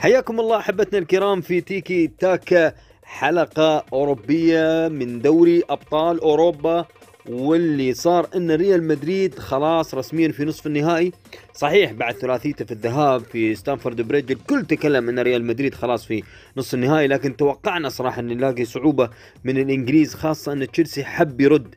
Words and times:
حياكم 0.00 0.40
الله 0.40 0.56
أحبتنا 0.58 0.98
الكرام 0.98 1.40
في 1.40 1.60
تيكي 1.60 2.10
تاكا 2.18 2.72
حلقة 3.02 3.84
أوروبية 3.92 4.88
من 4.88 5.20
دوري 5.20 5.62
أبطال 5.70 6.20
أوروبا 6.20 6.86
واللي 7.28 7.94
صار 7.94 8.28
إن 8.36 8.50
ريال 8.50 8.82
مدريد 8.82 9.38
خلاص 9.38 9.94
رسميا 9.94 10.28
في 10.32 10.44
نصف 10.44 10.66
النهائي. 10.66 11.12
صحيح 11.54 11.92
بعد 11.92 12.14
ثلاثيته 12.14 12.64
في 12.64 12.72
الذهاب 12.72 13.20
في 13.20 13.54
ستامفورد 13.54 14.00
بريدج 14.00 14.30
الكل 14.30 14.64
تكلم 14.64 15.08
إن 15.08 15.18
ريال 15.18 15.44
مدريد 15.44 15.74
خلاص 15.74 16.06
في 16.06 16.22
نصف 16.56 16.74
النهائي 16.74 17.06
لكن 17.06 17.36
توقعنا 17.36 17.88
صراحة 17.88 18.20
إن 18.20 18.26
نلاقي 18.26 18.64
صعوبة 18.64 19.10
من 19.44 19.58
الإنجليز 19.58 20.14
خاصة 20.14 20.52
إن 20.52 20.70
تشيلسي 20.70 21.04
حب 21.04 21.40
يرد 21.40 21.74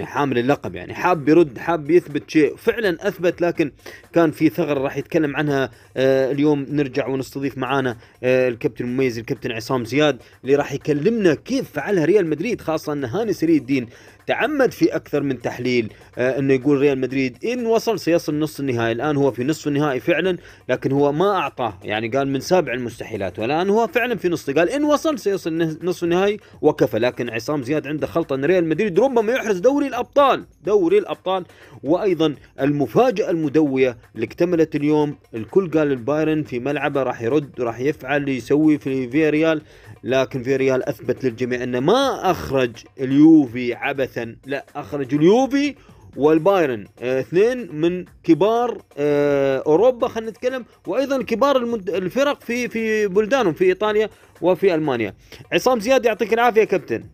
حامل 0.00 0.38
اللقب 0.38 0.74
يعني 0.74 0.94
حاب 0.94 1.28
يرد 1.28 1.58
حاب 1.58 1.90
يثبت 1.90 2.30
شيء. 2.30 2.56
فعلا 2.56 3.08
أثبت 3.08 3.40
لكن 3.40 3.72
كان 4.12 4.30
في 4.30 4.48
ثغرة 4.48 4.80
راح 4.80 4.96
يتكلم 4.96 5.36
عنها 5.36 5.70
آه 5.96 6.30
اليوم 6.32 6.66
نرجع 6.70 7.06
ونستضيف 7.06 7.58
معانا 7.58 7.96
آه 8.22 8.48
الكابتن 8.48 8.84
المميز 8.84 9.18
الكابتن 9.18 9.52
عصام 9.52 9.84
زياد 9.84 10.18
اللي 10.44 10.54
راح 10.56 10.72
يكلمنا 10.72 11.34
كيف 11.34 11.70
فعلها 11.70 12.04
ريال 12.04 12.26
مدريد 12.26 12.60
خاصة 12.60 12.92
إن 12.92 13.04
هاني 13.04 13.32
سري 13.32 13.56
الدين 13.56 13.88
تعمد 14.26 14.72
في 14.72 14.96
أكثر 14.96 15.22
من 15.22 15.40
تحليل 15.40 15.92
آه 16.18 16.38
إنه 16.38 16.54
يقول 16.54 16.78
ريال 16.78 16.98
مدريد 16.98 17.44
إن 17.44 17.66
وصل 17.66 17.98
سيصل 17.98 18.38
نصف 18.38 18.60
النهائي. 18.60 18.92
الآن 18.92 19.16
هو 19.16 19.30
في 19.30 19.44
نصف 19.44 19.68
النهائي 19.68 20.00
فعلا 20.00 20.36
لكن 20.68 20.92
هو 20.92 21.12
ما 21.12 21.36
أعطاه 21.36 21.78
يعني 21.84 22.08
قال 22.08 22.28
من 22.28 22.40
سابع 22.40 22.72
المستحيلات 22.72 23.38
والآن 23.38 23.70
هو 23.70 23.86
فعلا 23.86 24.16
في 24.16 24.28
نصف 24.28 24.58
قال 24.58 24.70
إن 24.70 24.84
وصل 24.84 25.18
سيصل 25.18 25.78
نصف 25.82 26.04
النهائي 26.04 26.36
وكفى 26.62 26.98
لكن 26.98 27.30
عصام 27.30 27.62
زياد 27.62 27.86
عنده 27.86 28.06
خلطة 28.06 28.34
إن 28.34 28.44
ريال 28.44 28.68
مدريد 28.68 29.00
ربما 29.00 29.32
يحرز 29.32 29.58
دوري 29.58 29.86
الأبطال 29.86 30.44
دوري 30.64 30.98
الأبطال 30.98 31.44
وأيضا 31.82 32.34
المفاجأة 32.60 33.30
المدوية 33.30 33.98
اللي 34.14 34.26
اكتملت 34.26 34.76
اليوم 34.76 35.16
الكل 35.34 35.70
قال 35.70 35.92
البايرن 35.92 36.42
في 36.42 36.58
ملعبه 36.58 37.02
راح 37.02 37.22
يرد 37.22 37.60
راح 37.60 37.80
يفعل 37.80 38.28
يسوي 38.28 38.78
في 38.78 39.08
فياريال 39.08 39.62
لكن 40.04 40.42
فياريال 40.42 40.88
أثبت 40.88 41.24
للجميع 41.24 41.62
إنه 41.62 41.80
ما 41.80 42.30
أخرج 42.30 42.70
اليوفي 43.00 43.74
عبثا 44.16 44.36
لا 44.46 44.64
أخرج 44.76 45.14
اليوفي 45.14 45.74
والبايرن. 46.16 46.86
آه، 47.00 47.20
اثنين 47.20 47.74
من 47.74 48.04
كبار 48.24 48.82
آه، 48.98 49.62
أوروبا 49.66 50.08
خلينا 50.08 50.30
نتكلم. 50.30 50.64
وأيضا 50.86 51.22
كبار 51.22 51.56
المد... 51.56 51.90
الفرق 51.90 52.40
في 52.42 52.68
في 52.68 53.06
بلدانهم 53.06 53.52
في 53.52 53.64
إيطاليا 53.64 54.10
وفي 54.42 54.74
ألمانيا. 54.74 55.14
عصام 55.52 55.80
زياد 55.80 56.04
يعطيك 56.04 56.32
العافية 56.32 56.64
كابتن. 56.64 57.04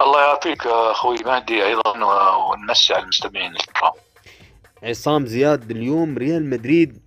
الله 0.00 0.20
يعطيك 0.20 0.66
أخوي 0.66 1.16
مهدي 1.26 1.64
أيضا 1.64 1.90
ونمسي 2.36 2.94
على 2.94 3.02
المستمعين 3.02 3.52
الكرام 3.52 3.92
عصام 4.82 5.26
زياد 5.26 5.70
اليوم 5.70 6.18
ريال 6.18 6.50
مدريد 6.50 6.98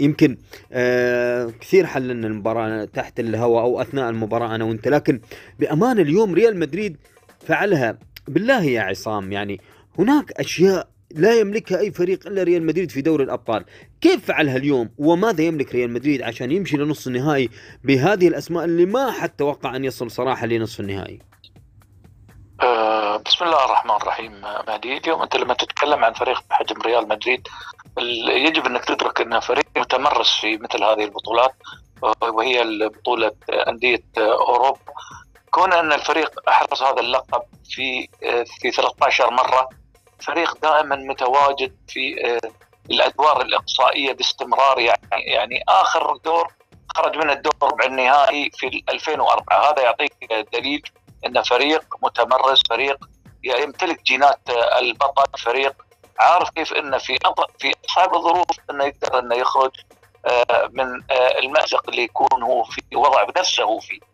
يمكن 0.00 0.38
آه 0.72 1.52
كثير 1.60 1.86
حللنا 1.86 2.26
المباراة 2.26 2.84
تحت 2.84 3.20
الهواء 3.20 3.62
أو 3.62 3.80
أثناء 3.80 4.10
المباراة 4.10 4.54
أنا 4.54 4.64
وأنت. 4.64 4.88
لكن 4.88 5.20
بأمانة 5.58 6.02
اليوم 6.02 6.34
ريال 6.34 6.58
مدريد 6.58 6.96
فعلها. 7.44 7.98
بالله 8.28 8.62
يا 8.62 8.82
عصام 8.82 9.32
يعني 9.32 9.60
هناك 9.98 10.32
أشياء 10.32 10.88
لا 11.10 11.40
يملكها 11.40 11.78
أي 11.78 11.90
فريق 11.92 12.26
إلا 12.26 12.42
ريال 12.42 12.66
مدريد 12.66 12.90
في 12.90 13.00
دوري 13.00 13.24
الأبطال. 13.24 13.64
كيف 14.00 14.26
فعلها 14.26 14.56
اليوم؟ 14.56 14.90
وماذا 14.98 15.42
يملك 15.42 15.74
ريال 15.74 15.90
مدريد 15.92 16.22
عشان 16.22 16.50
يمشي 16.50 16.76
لنصف 16.76 17.06
النهائي 17.06 17.50
بهذه 17.84 18.28
الأسماء 18.28 18.64
اللي 18.64 18.86
ما 18.86 19.10
حد 19.10 19.28
توقع 19.28 19.76
أن 19.76 19.84
يصل 19.84 20.10
صراحة 20.10 20.46
لنصف 20.46 20.80
النهائي؟ 20.80 21.18
آه 22.62 23.16
بسم 23.16 23.44
الله 23.44 23.64
الرحمن 23.64 23.90
الرحيم 23.90 24.32
مهدي. 24.68 24.98
اليوم 24.98 25.22
أنت 25.22 25.36
لما 25.36 25.54
تتكلم 25.54 26.04
عن 26.04 26.12
فريق 26.12 26.44
بحجم 26.50 26.80
ريال 26.86 27.08
مدريد 27.08 27.48
يجب 28.28 28.66
أنك 28.66 28.84
تدرك 28.84 29.20
انه 29.20 29.40
فريق 29.40 29.64
متمرس 29.76 30.40
في 30.40 30.56
مثل 30.56 30.84
هذه 30.84 31.04
البطولات 31.04 31.54
وهي 32.22 32.88
بطولة 32.88 33.32
أندية 33.68 34.04
أوروبا. 34.18 34.78
كون 35.54 35.72
أن 35.72 35.92
الفريق 35.92 36.48
أحرز 36.48 36.82
هذا 36.82 37.00
اللقب 37.00 37.42
في 37.70 38.08
في 38.60 38.70
13 38.70 39.30
مرة 39.30 39.68
فريق 40.20 40.58
دائما 40.62 40.96
متواجد 40.96 41.76
في 41.88 42.38
الأدوار 42.90 43.42
الإقصائية 43.42 44.12
باستمرار 44.12 44.80
يعني 44.80 45.00
يعني 45.12 45.64
آخر 45.68 46.16
دور 46.16 46.52
خرج 46.96 47.16
من 47.16 47.30
الدور 47.30 47.52
ربع 47.62 47.84
النهائي 47.84 48.50
في 48.54 48.84
2004 48.88 49.70
هذا 49.70 49.82
يعطيك 49.82 50.12
دليل 50.52 50.82
أن 51.26 51.42
فريق 51.42 51.84
متمرس 52.02 52.60
فريق 52.68 53.04
يمتلك 53.44 54.02
جينات 54.02 54.40
البطل 54.78 55.38
فريق 55.38 55.74
عارف 56.18 56.50
كيف 56.50 56.72
انه 56.72 56.98
في 56.98 57.18
في 57.58 57.72
أصعب 57.90 58.14
الظروف 58.14 58.46
أنه 58.70 58.84
يقدر 58.84 59.18
أنه 59.18 59.34
يخرج 59.34 59.70
من 60.70 61.02
المأزق 61.42 61.88
اللي 61.88 62.02
يكون 62.02 62.42
هو 62.42 62.64
في 62.64 62.96
وضع 62.96 63.22
بنفسه 63.22 63.62
هو 63.62 63.78
فيه. 63.78 64.13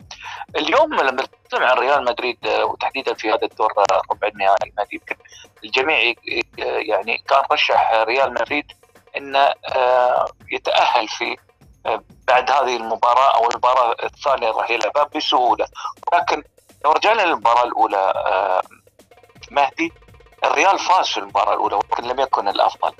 اليوم 0.56 0.94
لما 0.94 1.22
نتكلم 1.22 1.62
عن 1.62 1.78
ريال 1.78 2.04
مدريد 2.04 2.38
وتحديدا 2.46 3.14
في 3.14 3.30
هذا 3.30 3.42
الدور 3.42 3.72
ربع 4.10 4.28
النهائي 4.28 4.72
يمكن 4.92 5.16
الجميع 5.64 6.14
يعني 6.58 7.18
كان 7.28 7.42
رشح 7.52 7.92
ريال 7.94 8.30
مدريد 8.32 8.72
إنه 9.16 9.54
يتأهل 10.52 11.08
في 11.08 11.36
بعد 12.28 12.50
هذه 12.50 12.76
المباراة 12.76 13.36
أو 13.36 13.50
المباراة 13.50 13.96
الثانية 14.04 14.50
راح 14.50 14.70
يلعبها 14.70 15.04
بسهولة. 15.16 15.66
ولكن 16.12 16.42
لو 16.84 16.92
رجعنا 16.92 17.22
للمباراة 17.22 17.64
الأولى 17.64 18.12
مهدي 19.50 19.92
الريال 20.44 20.78
فاز 20.78 21.08
في 21.08 21.20
المباراة 21.20 21.52
الأولى 21.52 21.74
ولكن 21.74 22.04
لم 22.04 22.20
يكن 22.20 22.48
الأفضل. 22.48 22.92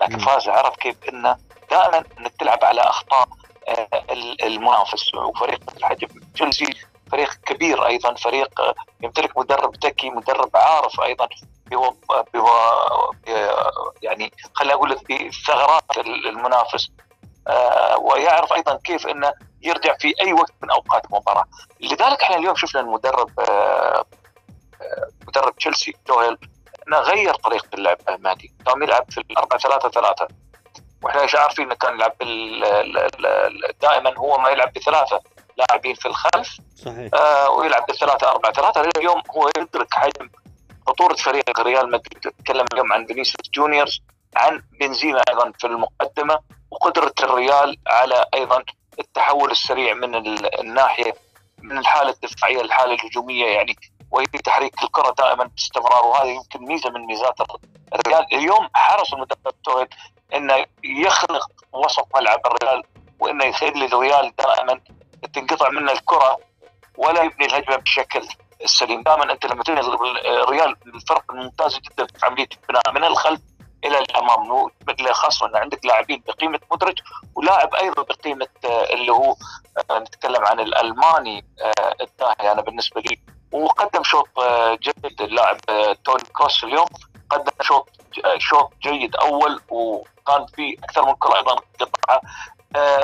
لكن 0.00 0.18
فاز 0.18 0.48
عرف 0.48 0.76
كيف 0.76 0.96
إنه 1.08 1.36
دائما 1.70 2.04
إنك 2.18 2.32
تلعب 2.38 2.64
على 2.64 2.80
أخطاء 2.80 3.28
المنافس 4.42 5.14
وفريق 5.14 5.60
مثل 5.68 5.84
حجم 5.84 6.08
تشيلسي 6.34 6.74
فريق 7.12 7.30
كبير 7.46 7.86
أيضا 7.86 8.14
فريق 8.14 8.60
يمتلك 9.00 9.38
مدرب 9.38 9.74
ذكي 9.84 10.10
مدرب 10.10 10.50
عارف 10.56 11.00
أيضا 11.00 11.28
بو 11.66 11.94
بو 12.34 12.48
يعني 14.02 14.32
خليني 14.54 14.74
أقول 14.74 14.90
لك 14.90 15.12
بثغرات 15.12 15.98
المنافس. 16.26 16.90
ويعرف 18.00 18.52
أيضا 18.52 18.76
كيف 18.84 19.06
إنه 19.06 19.32
يرجع 19.62 19.96
في 19.96 20.14
أي 20.20 20.32
وقت 20.32 20.52
من 20.62 20.70
أوقات 20.70 21.04
المباراة. 21.04 21.44
لذلك 21.80 22.22
إحنا 22.22 22.36
اليوم 22.36 22.56
شفنا 22.56 22.80
المدرب 22.80 23.30
مدرب 25.28 25.56
تشيلسي 25.56 25.94
توهيل 26.06 26.38
إنه 26.88 26.98
غير 26.98 27.34
طريقة 27.34 27.68
اللعب 27.74 27.98
مهدي 28.18 28.52
كان 28.66 28.82
يلعب 28.82 29.10
في 29.10 29.18
الأربعة 29.18 29.58
ثلاثة 29.58 29.88
ثلاثة. 29.88 30.28
وإحنا 31.02 31.22
إيش 31.22 31.34
عارفين 31.34 31.64
إنه 31.64 31.74
كان 31.74 31.94
يلعب 31.94 32.12
دائما 33.82 34.18
هو 34.18 34.38
ما 34.38 34.48
يلعب 34.48 34.72
بثلاثة 34.72 35.20
لاعبين 35.56 35.94
في 35.94 36.06
الخلف. 36.06 36.58
صحيح. 36.76 37.10
آه 37.14 37.50
ويلعب 37.50 37.86
بالثلاثة 37.86 38.30
أربعة. 38.30 38.52
ثلاثة 38.52 38.90
اليوم 38.96 39.22
هو 39.36 39.50
يدرك 39.58 39.94
حجم 39.94 40.30
خطورة 40.86 41.14
فريق 41.14 41.60
ريال 41.60 41.90
مدريد. 41.90 42.32
تكلم 42.44 42.64
اليوم 42.72 42.92
عن 42.92 43.06
فينيسيوس 43.06 43.50
جونيور 43.54 44.00
عن 44.36 44.62
بنزيما 44.80 45.22
أيضا 45.28 45.52
في 45.58 45.66
المقدمة 45.66 46.38
وقدرة 46.70 47.14
الريال 47.22 47.76
على 47.86 48.26
أيضا 48.34 48.64
التحول 48.98 49.50
السريع 49.50 49.94
من 49.94 50.14
الناحية 50.60 51.14
من 51.58 51.78
الحالة 51.78 52.10
الدفاعية 52.10 52.62
للحالة 52.62 52.94
الهجومية. 52.94 53.46
يعني 53.46 53.76
وهي 54.10 54.26
تحريك 54.26 54.82
الكرة 54.82 55.14
دائما 55.18 55.44
باستمرار 55.44 56.06
وهذه 56.06 56.28
يمكن 56.28 56.64
ميزة 56.64 56.90
من 56.90 57.06
ميزات 57.06 57.34
الريال. 57.94 58.26
اليوم 58.34 58.68
حرص 58.74 59.12
المدرب 59.12 59.62
تويل 59.64 59.86
انه 60.34 60.66
يخلق 60.84 61.46
وسط 61.72 62.06
ملعب 62.16 62.40
الريال 62.46 62.82
وانه 63.20 63.44
يخلي 63.44 63.84
الريال 63.84 64.32
دائما 64.38 64.80
تنقطع 65.34 65.68
منه 65.68 65.92
الكرة 65.92 66.38
ولا 66.96 67.22
يبني 67.22 67.46
الهجمة 67.46 67.76
بشكل 67.76 68.28
السليم 68.64 69.02
دائما 69.02 69.32
أنت 69.32 69.46
لما 69.46 69.62
تبني 69.62 69.80
الريال 69.80 70.76
الفرق 70.86 71.32
الممتازة 71.32 71.80
جدا 71.80 72.06
في 72.06 72.26
عملية 72.26 72.48
البناء 72.62 72.92
من 72.92 73.04
الخلف 73.04 73.40
إلى 73.84 73.98
الأمام. 73.98 74.70
خاصة 75.12 75.46
إن 75.46 75.56
عندك 75.56 75.84
لاعبين 75.84 76.22
بقيمة 76.26 76.60
مدرج 76.72 76.98
ولاعب 77.34 77.74
أيضا 77.74 78.02
بقيمة 78.02 78.48
اللي 78.64 79.12
هو 79.12 79.34
نتكلم 79.92 80.44
عن 80.44 80.60
الألماني 80.60 81.44
الداهي 82.00 82.52
أنا 82.52 82.62
بالنسبة 82.62 83.00
لي 83.00 83.20
وقدم 83.52 84.02
شوط 84.02 84.28
جيد 84.80 85.20
اللاعب 85.20 85.56
توني 86.04 86.22
كروس 86.32 86.64
اليوم 86.64 86.86
قدم 87.30 87.52
شوط 87.60 87.88
شوط 88.38 88.72
جيد 88.82 89.16
أول 89.16 89.60
وكان 90.30 90.46
في 90.46 90.76
أكثر 90.84 91.06
من 91.06 91.14
كره 91.14 91.36
أيضا 91.36 91.56
قطعه 91.80 92.20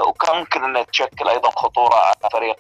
وكان 0.08 0.36
ممكن 0.36 0.64
إنه 0.64 0.82
تشكل 0.82 1.28
أيضا 1.28 1.50
خطورة 1.50 1.94
على 1.94 2.30
فريق 2.32 2.56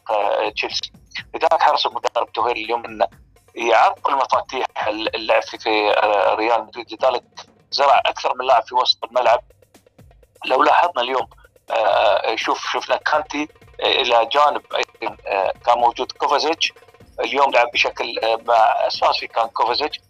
تشيلسي. 0.52 0.92
لذلك 1.34 1.62
حرص 1.62 1.86
المدرب 1.86 2.32
توهيل 2.32 2.56
اليوم 2.56 2.84
إنه 2.84 3.06
يعرق 3.54 4.08
المفاتيح 4.08 4.66
اللعب 4.88 5.42
في 5.42 5.90
ريال 6.34 6.64
مدريد. 6.64 6.92
لذلك 6.92 7.24
زرع 7.70 8.02
أكثر 8.06 8.34
من 8.34 8.46
لاعب 8.46 8.62
في 8.66 8.74
وسط 8.74 9.04
الملعب. 9.04 9.42
لو 10.44 10.62
لاحظنا 10.62 11.02
اليوم 11.02 11.26
شوف 12.34 12.66
شفنا 12.72 12.96
كانتي 12.96 13.48
إلى 13.80 14.28
جانب 14.32 14.62
كان 15.66 15.78
موجود 15.78 16.12
كوفازيتش. 16.12 16.72
اليوم 17.20 17.50
لعب 17.50 17.70
بشكل 17.70 18.20
مع 18.46 18.86
أساسي 18.86 19.26
كان 19.26 19.46
كوفازيتش. 19.46 20.00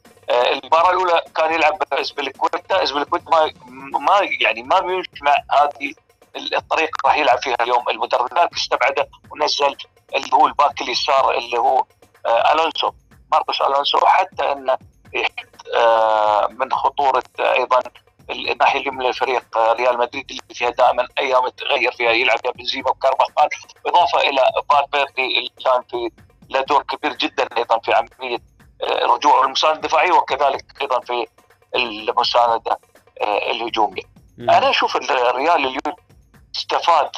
المباراة 0.52 0.90
الأولى 0.90 1.22
كان 1.36 1.52
يلعب 1.54 1.82
ازبلكويتا 1.92 2.82
ازبلكويتا 2.82 3.30
ما 3.30 3.52
ما 3.98 4.20
يعني 4.40 4.62
ما 4.62 4.80
بيمشي 4.80 5.10
مع 5.22 5.36
هذه 5.52 5.94
الطريقة 6.36 6.90
راح 7.06 7.16
يلعب 7.16 7.38
فيها 7.38 7.56
اليوم 7.60 7.88
المدرب. 7.88 8.38
ذلك 8.38 8.52
استبعده 8.54 9.08
ونزل 9.30 9.76
اللي 10.14 10.32
هو 10.34 10.46
الباك 10.46 10.80
اليسار 10.80 11.38
اللي 11.38 11.58
هو 11.58 11.84
آه 12.26 12.52
ألونسو 12.52 12.92
ماركوس 13.32 13.62
ألونسو. 13.62 13.98
حتى 14.06 14.52
إنه 14.52 14.76
آه 15.76 16.46
من 16.46 16.72
خطورة 16.72 17.22
أيضا 17.38 17.80
الناحية 18.30 18.80
اليمنى 18.80 19.06
للفريق 19.06 19.58
ريال 19.58 19.98
مدريد 19.98 20.30
اللي 20.30 20.54
فيها 20.54 20.70
دائما 20.70 21.08
أيام 21.18 21.48
تغير 21.48 21.92
فيها. 21.92 22.10
يلعب 22.10 22.38
فيها 22.38 22.50
بنزيما 22.52 22.90
وكارفاخال. 22.90 23.48
إضافة 23.86 24.20
إلى 24.20 24.50
فالفيردي 24.70 25.38
اللي 25.38 25.50
كان 25.64 25.82
في 25.90 26.10
له 26.50 26.60
دور 26.60 26.82
كبير 26.82 27.12
جدا 27.12 27.48
أيضا 27.56 27.78
في 27.78 27.92
عملية 27.94 28.38
رجوع 28.82 29.44
المسانده 29.44 29.76
الدفاعيه 29.76 30.12
وكذلك 30.12 30.64
أيضا 30.80 31.00
في 31.00 31.26
المسانده 31.74 32.78
الهجوميه. 33.22 34.02
أنا 34.40 34.70
أشوف 34.70 34.96
الريال 34.96 35.56
اليوم 35.56 35.96
استفاد 36.56 37.10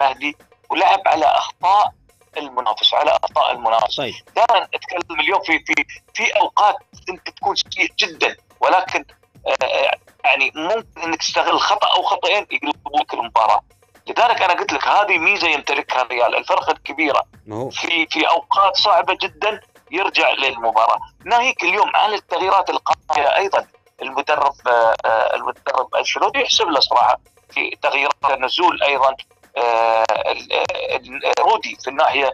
مهدي 0.00 0.36
ولعب 0.70 1.00
على 1.06 1.24
أخطاء 1.24 1.92
المنافس 2.36 2.94
على 2.94 3.10
أخطاء 3.10 3.52
المنافس. 3.52 3.96
طيب. 3.96 4.14
دائما 4.36 4.68
أتكلم 4.74 5.20
اليوم 5.20 5.42
في 5.42 5.58
في 5.58 5.74
في 6.14 6.30
أوقات 6.36 6.76
انت 7.10 7.30
تكون 7.30 7.56
سيء 7.56 7.92
جدا 7.98 8.36
ولكن 8.60 9.04
يعني 10.24 10.52
ممكن 10.54 11.02
أنك 11.04 11.18
تستغل 11.18 11.60
خطأ 11.60 11.86
أو 11.96 12.02
خطأين 12.02 12.46
يقلبوا 12.50 13.00
لك 13.00 13.14
المباراة. 13.14 13.60
لذلك 14.06 14.42
أنا 14.42 14.52
قلت 14.52 14.72
لك 14.72 14.88
هذه 14.88 15.18
ميزة 15.18 15.48
يمتلكها 15.48 16.02
الريال 16.02 16.36
الفرق 16.36 16.70
الكبيرة 16.70 17.22
في 17.70 18.06
في 18.06 18.28
أوقات 18.28 18.76
صعبة 18.76 19.18
جدا 19.22 19.60
يرجع 19.90 20.30
للمباراة. 20.30 20.98
ناهيك 21.24 21.62
اليوم 21.62 21.96
على 21.96 22.14
التغييرات 22.14 22.70
القادمة 22.70 23.36
أيضا. 23.36 23.66
المدرب 24.02 24.54
المدرب 25.34 25.94
أنشيلوتي 25.94 26.38
يحسب 26.38 26.68
له 26.68 26.80
صراحة 26.80 27.20
في 27.50 27.76
تغييرات 27.82 28.14
النزول 28.30 28.82
أيضا. 28.82 29.16
رودي 31.40 31.76
في 31.84 31.88
الناحية 31.88 32.32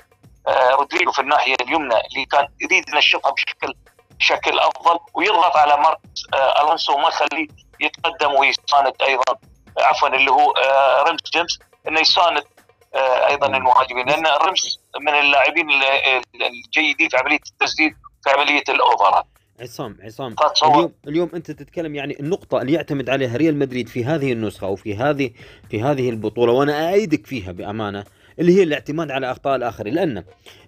رودريجو 0.48 1.12
في 1.12 1.18
الناحية 1.18 1.54
اليمنى 1.60 1.94
اللي 1.94 2.24
كان 2.24 2.48
يريد 2.60 2.88
ينشطها 2.88 3.30
بشكل 3.30 3.74
بشكل 4.18 4.58
أفضل. 4.58 4.98
ويضغط 5.14 5.56
على 5.56 5.76
ماركوس 5.76 6.26
ألونسو 6.60 6.94
وما 6.94 7.08
يخليه 7.08 7.48
يتقدم 7.80 8.34
ويساند 8.34 8.92
أيضا. 9.02 9.38
عفوا 9.78 10.08
اللي 10.08 10.30
هو 10.30 10.54
رمز 11.08 11.20
جيمس 11.32 11.58
إنه 11.88 12.00
يساند 12.00 12.44
أيضا 13.30 13.56
المهاجمين 13.56 14.06
لأن 14.06 14.26
رمز 14.26 14.80
من 15.00 15.08
اللاعبين 15.14 15.66
الجيدين 16.34 17.08
في 17.08 17.16
عملية 17.16 17.38
التسديد 17.52 17.92
في 18.24 18.30
عملية 18.30 18.64
الأوفرات. 18.68 19.26
عصام 19.60 19.96
عصام 20.02 20.34
اليوم 20.74 20.92
اليوم 21.08 21.30
أنت 21.34 21.50
تتكلم 21.50 21.94
يعني 21.94 22.20
النقطة 22.20 22.60
اللي 22.62 22.72
يعتمد 22.72 23.10
عليها 23.10 23.36
ريال 23.36 23.58
مدريد 23.58 23.88
في 23.88 24.04
هذه 24.04 24.32
النسخة 24.32 24.66
أو 24.66 24.76
في 24.76 24.96
هذه 24.96 25.30
في 25.70 25.82
هذه 25.82 26.10
البطولة 26.10 26.52
وأنا 26.52 26.92
إيدك 26.92 27.26
فيها 27.26 27.52
بأمانة 27.52 28.04
اللي 28.40 28.58
هي 28.58 28.62
الاعتماد 28.62 29.10
على 29.10 29.30
أخطاء 29.30 29.56
الآخرين. 29.56 29.94
لأن 29.94 30.22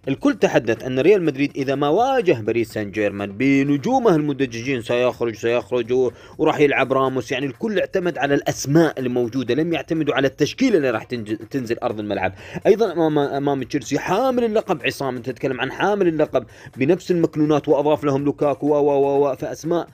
الكل 0.09 0.35
تحدث 0.35 0.85
أن 0.85 0.99
ريال 0.99 1.23
مدريد 1.23 1.53
إذا 1.57 1.75
ما 1.75 1.89
واجه 1.89 2.33
باريس 2.33 2.73
سان 2.73 2.91
جيرمان 2.91 3.33
بنجومه 3.33 4.15
المدججين 4.17 4.83
سيخرج 4.83 5.35
سيخرج 5.35 6.11
وراح 6.39 6.61
يلعب 6.61 6.93
راموس. 6.93 7.33
يعني 7.33 7.47
الكل 7.47 7.79
اعتمد 7.79 8.19
على 8.19 8.35
الأسماء 8.35 9.01
الموجودة 9.01 9.55
لم 9.55 9.73
يعتمدوا 9.73 10.15
على 10.15 10.27
التشكيلة 10.27 10.77
اللي 10.77 10.91
راح 10.91 11.05
تنزل 11.51 11.79
أرض 11.79 12.01
الملعب. 12.01 12.35
أيضا 12.67 12.93
امام 12.93 13.19
أمام 13.19 13.63
تشيلسي 13.63 13.99
حامل 13.99 14.45
اللقب 14.45 14.85
عصام 14.85 15.17
أنت 15.17 15.31
تتكلم 15.31 15.61
عن 15.61 15.73
حامل 15.73 16.09
اللقب 16.09 16.47
بنفس 16.77 17.11
المكنونات 17.11 17.69
وأضاف 17.69 18.05
لهم 18.05 18.25
لوكاكو 18.25 18.67
و 18.67 18.77
و 18.77 19.27
و 19.29 19.37
فأسماء. 19.37 19.89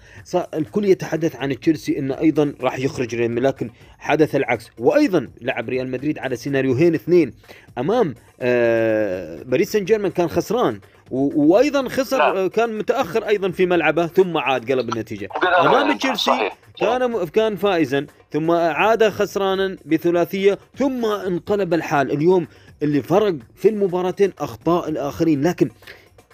الكل 0.54 0.84
يتحدث 0.84 1.36
عن 1.36 1.60
تشيلسي 1.60 1.98
إنه 1.98 2.18
أيضا 2.20 2.54
راح 2.60 2.78
يخرج 2.78 3.14
لكن 3.14 3.70
حدث 4.04 4.36
العكس. 4.36 4.70
وأيضا 4.78 5.28
لعب 5.40 5.68
ريال 5.68 5.90
مدريد 5.90 6.18
على 6.18 6.36
سيناريوهين 6.36 6.94
اثنين. 6.94 7.34
أمام 7.78 8.14
آه 8.40 9.42
باريس 9.42 9.72
سان 9.72 9.84
جيرمان 9.84 10.10
كان 10.10 10.28
خسران 10.28 10.80
وأيضا 11.10 11.88
خسر 11.88 12.32
لا. 12.34 12.48
كان 12.48 12.78
متأخر 12.78 13.28
أيضا 13.28 13.50
في 13.50 13.66
ملعبه 13.66 14.06
ثم 14.06 14.36
عاد 14.36 14.72
قلب 14.72 14.88
النتيجة. 14.88 15.28
أمام 15.60 15.98
تشيلسي 15.98 16.50
كان 16.80 17.26
كان 17.26 17.56
فائزا 17.56 18.06
ثم 18.32 18.50
عاد 18.50 19.08
خسرانا 19.08 19.76
بثلاثية 19.86 20.58
ثم 20.78 21.04
انقلب 21.04 21.74
الحال. 21.74 22.10
اليوم 22.10 22.46
اللي 22.82 23.02
فرق 23.02 23.34
في 23.56 23.68
المباراتين 23.68 24.32
أخطاء 24.38 24.88
الآخرين. 24.88 25.42
لكن 25.42 25.70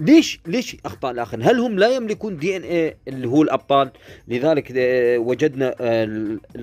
ليش 0.00 0.40
ليش 0.46 0.76
أخطاء 0.84 1.10
الآخرين؟ 1.12 1.46
هل 1.46 1.58
هم 1.58 1.78
لا 1.78 1.88
يملكون 1.88 2.36
دي 2.36 2.56
إن 2.56 2.62
اي 2.62 2.96
اللي 3.08 3.28
هو 3.28 3.42
الأبطال؟ 3.42 3.90
لذلك 4.28 4.72
وجدنا 5.18 5.74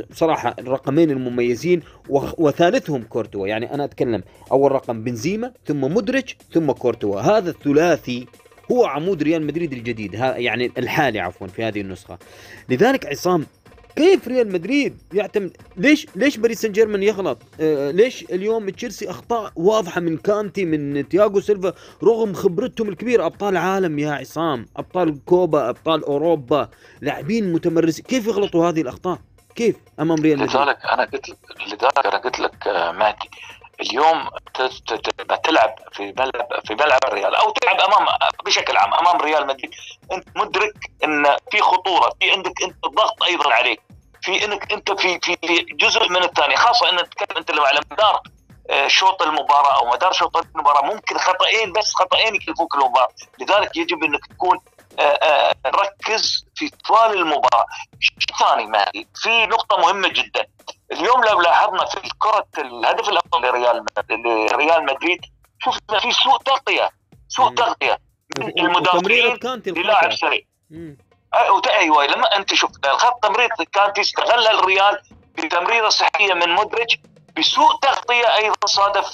بصراحه 0.10 0.56
الرقمين 0.60 1.12
المميزين 1.12 1.82
وثالثهم 2.10 3.04
كورتوا، 3.04 3.48
يعني 3.48 3.74
أنا 3.74 3.84
أتكلم 3.84 4.24
أول 4.52 4.72
رقم 4.72 5.04
بنزيما 5.04 5.52
ثم 5.66 5.82
مدرج 5.82 6.34
ثم 6.54 6.72
كورتوا، 6.72 7.22
هذا 7.22 7.50
الثلاثي 7.50 8.28
هو 8.72 8.86
عمود 8.86 9.24
ريال 9.24 9.46
مدريد 9.46 9.74
الجديد 9.74 10.14
يعني 10.14 10.72
الحالي 10.78 11.20
عفوا 11.20 11.48
في 11.48 11.64
هذه 11.64 11.82
النسخة. 11.82 12.18
لذلك 12.70 13.06
عصام 13.06 13.46
كيف 13.98 14.28
ريال 14.28 14.52
مدريد 14.52 14.98
يعتمد 15.14 15.58
ليش 15.78 16.08
ليش 16.16 16.38
باريس 16.38 16.62
سان 16.62 16.72
جيرمان 16.72 17.04
يغلط؟ 17.04 17.38
آه 17.62 17.92
ليش 17.92 18.24
اليوم 18.24 18.70
تشيلسي 18.70 19.10
أخطاء 19.10 19.52
واضحة 19.56 20.02
من 20.02 20.18
كانتي 20.18 20.66
من 20.66 21.10
تياغو 21.10 21.40
سيلفا 21.40 21.74
رغم 22.04 22.34
خبرتهم 22.34 22.90
الكبيرة 22.90 23.26
أبطال 23.26 23.58
عالم 23.58 24.00
يا 24.00 24.12
عصام، 24.12 24.66
أبطال 24.78 25.26
كوبا، 25.26 25.70
أبطال 25.70 26.04
أوروبا، 26.04 26.70
لاعبين 27.02 27.54
متمرسين، 27.54 28.06
كيف 28.06 28.28
يغلطوا 28.28 28.70
هذه 28.70 28.82
الأخطاء؟ 28.82 29.20
كيف 29.56 29.76
أمام 30.00 30.22
ريال 30.22 30.40
مدريد؟ 30.40 30.56
لذلك 30.56 30.78
أنا 30.94 31.04
قلت 31.04 31.30
لذلك 31.68 32.06
أنا 32.06 32.18
قلت 32.18 32.40
لك 32.40 32.68
مهدي 33.00 33.30
اليوم 33.82 34.30
تلعب 35.44 35.76
في 35.92 36.14
ملعب 36.18 36.48
في 36.66 36.76
ملعب 36.76 37.00
الريال 37.04 37.36
أو 37.36 37.50
تلعب 37.50 37.80
امام 37.82 38.08
بشكل 38.46 38.78
عام 38.78 38.94
أمام 38.94 39.18
ريال 39.18 39.48
مدريد. 39.48 39.72
أنت 40.12 40.28
مدرك 40.36 40.92
إن 41.04 41.38
في 41.52 41.62
خطورة 41.62 42.14
في 42.20 42.32
عندك 42.32 42.64
أنت 42.64 42.86
ضغط 42.86 43.24
أيضا 43.24 43.54
عليك 43.54 43.82
في 44.22 44.46
إنك 44.46 44.74
أنت 44.74 44.92
في 44.92 45.20
في 45.20 45.36
جزء 45.72 46.10
من 46.10 46.24
الثاني 46.24 46.56
خاصة 46.56 46.90
إن 46.90 46.98
تتكلم 46.98 47.38
أنت 47.38 47.52
لو 47.52 47.64
على 47.64 47.80
مدار 47.92 48.22
شوط 48.88 49.22
المباراة 49.22 49.76
أو 49.78 49.90
مدار 49.92 50.12
شوط 50.12 50.38
المباراة 50.38 50.82
ممكن 50.82 51.18
خطأين 51.18 51.74
بس 51.74 51.94
خطأين 51.94 52.36
يكلفوك 52.36 52.76
المباراة. 52.76 53.10
لذلك 53.40 53.78
يجب 53.78 54.04
إنك 54.04 54.26
تكون 54.26 54.60
ركز 55.66 56.46
في 56.56 56.70
طوال 56.70 57.18
المباراة. 57.18 57.66
شيء 58.00 58.38
ثاني 58.40 58.66
مالي 58.66 59.08
في 59.16 59.46
نقطة 59.46 59.78
مهمة 59.78 60.08
جدا. 60.08 60.48
اليوم 60.92 61.24
لو 61.24 61.42
لاحظنا 61.42 61.86
في 61.86 62.10
كرة 62.20 62.48
الهدف 62.58 63.10
الأول 63.10 63.44
لريال 63.44 63.86
لريال 64.10 64.86
مدريد 64.86 65.22
شفنا 65.60 66.00
في 66.00 66.12
سوء 66.12 66.38
تغطية 66.38 66.90
سوء 67.28 67.54
تغطية 67.56 68.00
من 68.40 68.60
المدافعين 68.60 69.38
للاعب 69.78 70.14
سريع 70.14 70.42
أيوه 71.68 72.06
لما 72.06 72.36
أنت 72.38 72.54
شوف 72.54 72.72
الخط 72.86 73.24
تمرير 73.24 73.50
كانتي 73.74 74.02
استغل 74.02 74.48
الريال 74.48 75.02
بتمريرة 75.38 75.90
صحية 75.90 76.34
من 76.34 76.50
مدرج 76.56 76.96
بسوء 77.38 77.76
تغطية 77.82 78.36
أيضا 78.36 78.66
صادف 78.66 79.06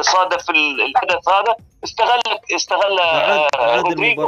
صادف 0.00 0.50
الحدث 0.50 1.28
هذا 1.28 1.54
استغل 1.84 2.20
استغل 2.56 3.00
رودريجو 3.56 4.22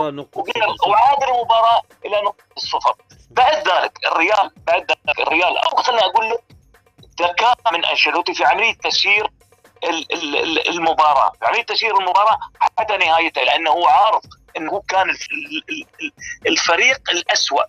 وعاد 0.86 1.22
المباراة 1.22 1.82
إلى 2.04 2.22
نقطة 2.22 2.44
الصفر 2.56 2.94
بعد 3.30 3.68
ذلك 3.68 3.98
الريال 4.06 4.50
بعد 4.66 4.80
ذلك 4.80 5.20
الريال 5.20 5.58
أو 5.58 5.76
خليني 5.76 6.02
أقول 6.02 6.30
لك 6.30 6.42
ذكاء 7.20 7.56
من 7.72 7.84
أنشيلوتي 7.84 8.34
في 8.34 8.44
عملية 8.44 8.74
تسيير 8.74 9.26
المباراة، 10.68 11.32
في 11.40 11.46
عملية 11.46 11.62
تسيير 11.62 11.98
المباراة 11.98 12.38
حتى 12.78 12.96
نهايتها 12.96 13.44
لأنه 13.44 13.70
هو 13.70 13.86
عارف 13.86 14.22
انه 14.56 14.82
كان 14.88 15.10
الفريق 16.46 17.10
الاسوء 17.10 17.64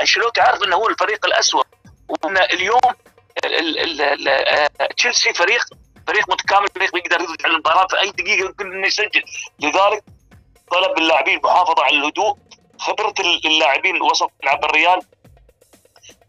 أنشيلوتي 0.00 0.40
عارف 0.40 0.62
إنه 0.62 0.76
هو 0.76 0.88
الفريق 0.88 1.26
الاسوء 1.26 1.64
وإن 2.08 2.36
اليوم 2.38 2.80
تشيلسي 4.96 5.34
فريق 5.34 5.64
فريق 6.06 6.30
متكامل 6.30 6.68
فريق 6.74 6.92
بيقدر 6.92 7.20
يرجع 7.20 7.46
المباراة 7.48 7.86
في 7.86 8.00
أي 8.00 8.10
دقيقة 8.10 8.46
يمكن 8.46 8.72
إنه 8.72 8.86
يسجل. 8.86 9.22
لذلك 9.60 10.04
طلب 10.70 10.98
اللاعبين 10.98 11.38
المحافظه 11.38 11.84
على 11.84 11.96
الهدوء. 11.96 12.36
خبرة 12.78 13.14
اللاعبين 13.44 14.02
وسط 14.02 14.30
ملعب 14.42 14.64
الريال 14.64 15.00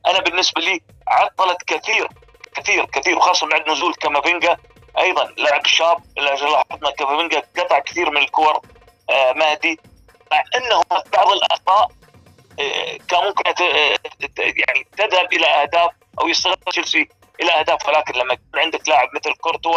أنا 0.08 0.20
بالنسبة 0.20 0.62
لي 0.62 0.82
عطلت 1.08 1.64
كثير 1.68 2.08
كثير 2.56 2.86
كثير 2.86 3.18
وخاصة 3.18 3.48
بعد 3.48 3.70
نزول 3.70 3.94
كامافينجا 3.94 4.58
أيضا 5.00 5.26
لاعب 5.38 5.66
شاب 5.66 5.98
لاحظنا 6.18 6.92
كامافينجا 6.92 7.44
قطع 7.58 7.80
كثير 7.80 8.10
من 8.10 8.18
الكور 8.18 8.62
آه 9.10 9.34
مهدي. 9.34 9.80
مع 10.32 10.44
إنه 10.56 10.82
بعض 11.14 11.32
الأخطاء 11.32 11.84
آه 11.84 11.90
كان 13.10 13.26
ممكن 13.26 13.44
يعني 14.38 14.88
تذهب 14.98 15.34
إلى 15.34 15.48
أهداف 15.48 15.92
أو 16.20 16.28
يستغل 16.28 16.56
تشيلسي 16.56 17.10
إلى 17.42 17.52
أهداف 17.52 17.88
ولكن 17.88 18.14
لما 18.14 18.34
يكون 18.34 18.60
عندك 18.60 18.90
لاعب 18.90 19.10
مثل 19.16 19.34
كورتوا 19.34 19.76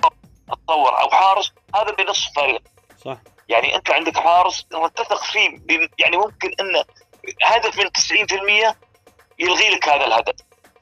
تطور 0.48 1.00
أو 1.00 1.10
حارس 1.10 1.52
هذا 1.74 1.90
بنصف 1.90 2.34
فريق. 2.36 2.62
صح. 3.04 3.16
يعني 3.48 3.76
أنت 3.76 3.90
عندك 3.90 4.18
حارس 4.18 4.66
تثق 4.96 5.24
فيه 5.24 5.58
يعني 5.98 6.16
ممكن 6.16 6.54
انه 6.60 6.84
هدف 7.42 7.78
من 7.78 7.86
90% 7.86 8.74
يلغي 9.38 9.70
لك 9.70 9.88
هذا 9.88 10.06
الهدف. 10.06 10.34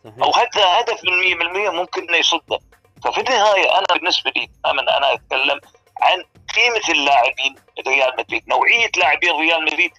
صحيح. 0.05 0.23
أو 0.23 0.33
حتى 0.33 0.61
هدف 0.61 1.05
من 1.05 1.69
100% 1.69 1.71
ممكن 1.71 2.09
إنه 2.09 2.17
يصده. 2.17 2.59
ففي 3.05 3.21
النهاية 3.21 3.79
أنا 3.79 3.87
بالنسبة 3.93 4.33
لي 4.37 4.51
أنا 4.67 4.97
أنا 4.99 5.15
أتكلم 5.15 5.61
عن 6.03 6.25
قيمة 6.55 6.89
اللاعبين 6.89 7.55
ريال 7.89 8.13
مدريد 8.19 8.49
نوعية 8.49 8.91
لاعبين 8.97 9.31
ريال 9.31 9.65
مدريد 9.65 9.91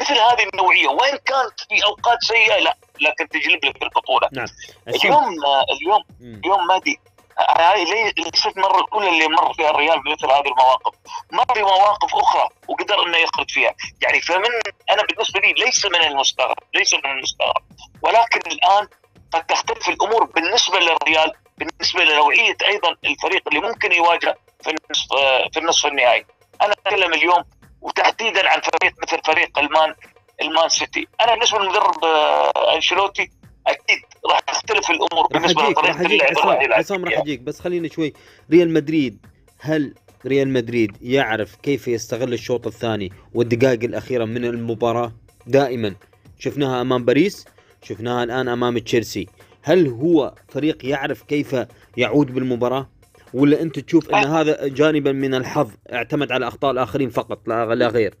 مثل 0.00 0.14
هذه 0.14 0.48
النوعية 0.52 0.88
وين 0.88 1.16
كانت 1.26 1.60
في 1.68 1.84
أوقات 1.84 2.18
سيئة 2.22 2.58
لا 2.58 2.76
لكن 3.00 3.28
تجلب 3.28 3.64
لك 3.64 3.82
البطولة. 3.82 4.28
نعم. 4.32 4.46
اليوم 4.88 5.34
اليوم 5.70 6.04
اليوم 6.20 6.66
مادي 6.66 7.00
هاي 7.38 7.84
ليست 8.16 8.56
مرة 8.58 8.80
الأولى 8.80 9.08
اللي 9.08 9.28
مر 9.28 9.54
فيها 9.54 9.70
الريال 9.70 10.02
بمثل 10.02 10.26
هذه 10.26 10.46
المواقف. 10.46 10.94
مر 11.32 11.54
في 11.54 11.62
مواقف 11.62 12.14
أخرى 12.14 12.48
وقدر 12.68 13.06
أنه 13.06 13.18
يخرج 13.18 13.50
فيها. 13.50 13.74
يعني 14.02 14.20
فمن 14.20 14.50
أنا 14.90 15.02
بالنسبة 15.02 15.40
لي 15.40 15.52
ليس 15.52 15.84
من 15.84 16.02
المستغرب 16.02 16.56
ليس 16.74 16.94
من 16.94 17.06
المستغرب. 17.06 17.62
ولكن 18.02 18.40
الآن 18.50 18.88
قد 19.32 19.46
تختلف 19.46 19.88
الأمور 19.88 20.24
بالنسبة 20.24 20.78
للريال 20.78 21.32
بالنسبة 21.58 22.04
لنوعية 22.04 22.56
أيضا 22.66 22.96
الفريق 23.04 23.42
اللي 23.48 23.60
ممكن 23.60 23.92
يواجهه 23.92 24.34
في 24.64 24.70
النصف 24.70 25.08
في 25.52 25.58
النصف 25.58 25.86
النهائي. 25.86 26.26
أنا 26.62 26.72
أتكلم 26.72 27.14
اليوم 27.14 27.44
وتحديدا 27.82 28.48
عن 28.50 28.60
فريق 28.60 28.92
مثل 29.02 29.18
فريق 29.24 29.58
المان 29.58 29.94
المان 30.42 30.68
سيتي. 30.68 31.08
أنا 31.20 31.34
بالنسبة 31.34 31.58
للمدرب 31.58 32.04
آه، 32.04 32.74
أنشيلوتي 32.74 33.30
أكيد 33.66 33.98
راح 34.30 34.40
تختلف 34.40 34.90
الأمور 34.90 35.26
بالنسبة 35.26 35.62
لطريقة 35.62 36.00
اللعب 36.00 36.30
عصام, 36.30 36.72
عصام 36.72 37.04
راح 37.04 37.18
أجيك. 37.18 37.40
بس 37.40 37.60
خلينا 37.60 37.88
شوي. 37.88 38.12
ريال 38.50 38.72
مدريد 38.72 39.26
هل 39.60 39.94
ريال 40.26 40.48
مدريد 40.48 40.96
يعرف 41.02 41.56
كيف 41.56 41.88
يستغل 41.88 42.32
الشوط 42.32 42.66
الثاني 42.66 43.12
والدقائق 43.34 43.84
الأخيرة 43.84 44.24
من 44.24 44.44
المباراة؟ 44.44 45.12
دائما. 45.46 45.94
شفناها 46.38 46.80
أمام 46.80 47.04
باريس 47.04 47.46
شفناها 47.82 48.24
الآن 48.24 48.48
أمام 48.48 48.78
تشيلسي. 48.78 49.26
هل 49.62 49.86
هو 49.88 50.34
فريق 50.48 50.86
يعرف 50.86 51.22
كيف 51.22 51.56
يعود 51.96 52.34
بالمباراة؟ 52.34 52.90
ولا 53.34 53.62
أنت 53.62 53.78
تشوف 53.78 54.10
إن 54.14 54.24
هذا 54.26 54.68
جانبا 54.68 55.12
من 55.12 55.34
الحظ 55.34 55.70
اعتمد 55.92 56.32
على 56.32 56.48
أخطاء 56.48 56.70
الآخرين 56.70 57.10
فقط 57.10 57.38
لا, 57.48 57.74
لا 57.74 57.88
غير؟ 57.88 58.14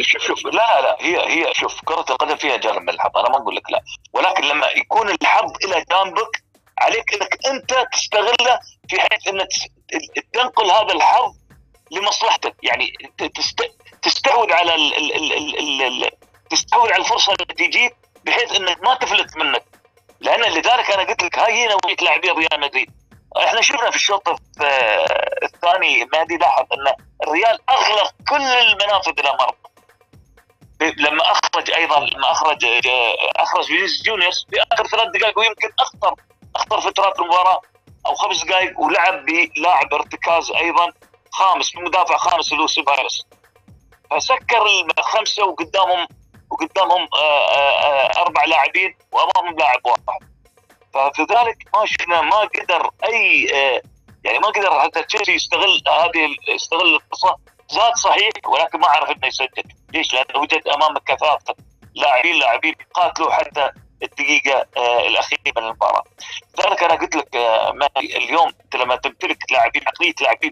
شوف 0.00 0.22
شوف 0.22 0.44
لا 0.44 0.50
لا 0.50 0.80
لا 0.82 0.96
هي 1.00 1.16
هي 1.16 1.54
شوف 1.54 1.80
كرة 1.84 2.04
القدم 2.10 2.36
فيها 2.36 2.56
جانب 2.56 2.82
من 2.82 2.88
الحظ 2.88 3.16
أنا 3.16 3.28
ما 3.28 3.36
أقول 3.36 3.56
لك 3.56 3.70
لا. 3.70 3.82
ولكن 4.12 4.44
لما 4.44 4.66
يكون 4.66 5.08
الحظ 5.10 5.52
إلى 5.64 5.84
جانبك 5.90 6.42
عليك 6.78 7.14
إنك 7.14 7.38
أنت 7.46 7.86
تستغله 7.92 8.58
في 8.88 9.00
حيث 9.00 9.28
إنك 9.28 9.48
تنقل 10.32 10.70
هذا 10.70 10.92
الحظ 10.94 11.34
لمصلحتك. 11.90 12.54
يعني 12.62 12.92
تستحوذ 14.02 14.52
على 14.52 14.74
ال 14.74 14.94
ال 14.94 15.32
ال 15.32 15.58
ال 15.58 15.82
ال 15.82 16.10
تستحوذ 16.50 16.92
على 16.92 17.02
الفرصة 17.02 17.32
اللي 17.32 17.54
تجيك 17.54 17.96
بحيث 18.24 18.60
إنك 18.60 18.82
ما 18.84 18.94
تفلت 18.94 19.36
منك. 19.36 19.64
لأن 20.20 20.40
لذلك 20.40 20.90
أنا 20.90 21.02
قلت 21.02 21.22
لك 21.22 21.38
هاي 21.38 21.52
هي 21.52 21.66
نوعية 21.66 21.96
لاعبين 22.02 22.30
ريال 22.30 22.60
مدريد. 22.60 22.90
إحنا 23.36 23.60
شفنا 23.60 23.90
في 23.90 23.96
الشوط 23.96 24.28
الثاني 25.42 26.04
مهدي 26.12 26.36
لاحظ 26.36 26.66
ان 26.72 26.94
الريال 27.22 27.58
اغلق 27.70 28.14
كل 28.28 28.42
المنافذ 28.42 29.12
إلى 29.18 29.36
مرمى. 29.40 29.62
لما 30.98 31.22
اخرج 31.32 31.70
أيضا 31.70 32.00
لما 32.00 32.30
اخرج 32.30 32.66
اخرج 33.36 33.64
فينيسيوس 33.64 34.02
جونيور 34.02 34.46
في 34.50 34.56
اخر 34.72 34.86
ثلاث 34.86 35.08
دقائق 35.14 35.38
ويمكن 35.38 35.68
اخطر 35.80 36.14
اخطر 36.56 36.80
فترات 36.80 37.20
المباراة 37.20 37.60
أو 38.06 38.14
خمس 38.14 38.44
دقائق 38.44 38.80
ولعب 38.80 39.24
بلاعب 39.24 39.94
ارتكاز 39.94 40.50
أيضا 40.50 40.92
خامس 41.32 41.70
بمدافع 41.76 42.16
خامس 42.16 42.52
اللي 42.52 42.62
هو 42.62 42.66
سيبايوس 42.66 43.26
فسكر 44.10 44.66
الخمسه 44.98 45.44
وقدامهم 45.44 46.06
وقدامهم 46.50 47.08
آه، 47.14 47.48
آه، 47.48 47.84
آه، 47.84 48.22
أربع 48.22 48.44
لاعبين 48.44 48.94
وأمامهم 49.12 49.58
لاعب 49.58 49.80
واحد. 49.86 50.31
ففي 50.94 51.22
ذلك 51.22 51.56
ما 51.74 51.86
شفنا 51.86 52.20
ما 52.22 52.36
قدر 52.36 52.90
أي 53.04 53.44
يعني 54.24 54.38
ما 54.38 54.48
قدر 54.48 54.80
حتى 54.80 55.02
تشيلسي 55.02 55.32
يستغل 55.32 55.82
هذه 55.88 56.36
يستغل 56.48 56.94
الفرصة 56.94 57.36
زاد 57.70 57.94
صحيح 57.96 58.30
ولكن 58.46 58.80
ما 58.80 58.88
عرف 58.88 59.10
إنه 59.10 59.26
يسجل 59.26 59.62
ليش؟ 59.94 60.14
لأنه 60.14 60.40
وجد 60.40 60.68
امامك 60.68 61.02
كثافة 61.04 61.54
لاعبين 61.94 62.36
لاعبين 62.38 62.74
قاتلوا 62.94 63.32
حتى 63.32 63.70
الدقيقة 64.02 64.66
آه 64.76 65.06
الأخيرة 65.08 65.40
من 65.56 65.62
المباراة. 65.62 66.04
لذلك 66.58 66.82
أنا 66.82 66.94
قلت 66.94 67.16
لك 67.16 67.36
آه 67.36 67.74
اليوم 67.96 68.52
أنت 68.64 68.76
لما 68.76 68.96
تمتلك 68.96 69.52
لاعبين 69.52 69.82
عقلية 69.86 70.14
لاعبين 70.20 70.50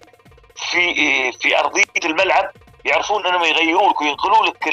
في 0.56 0.78
آه 0.88 1.30
في 1.30 1.59
أرضية 1.59 1.85
الملعب 2.04 2.50
يعرفون 2.85 3.26
أنهم 3.26 3.44
يغيروا 3.44 3.90
لك 3.90 4.00
وينقلوا 4.00 4.47
لك 4.47 4.68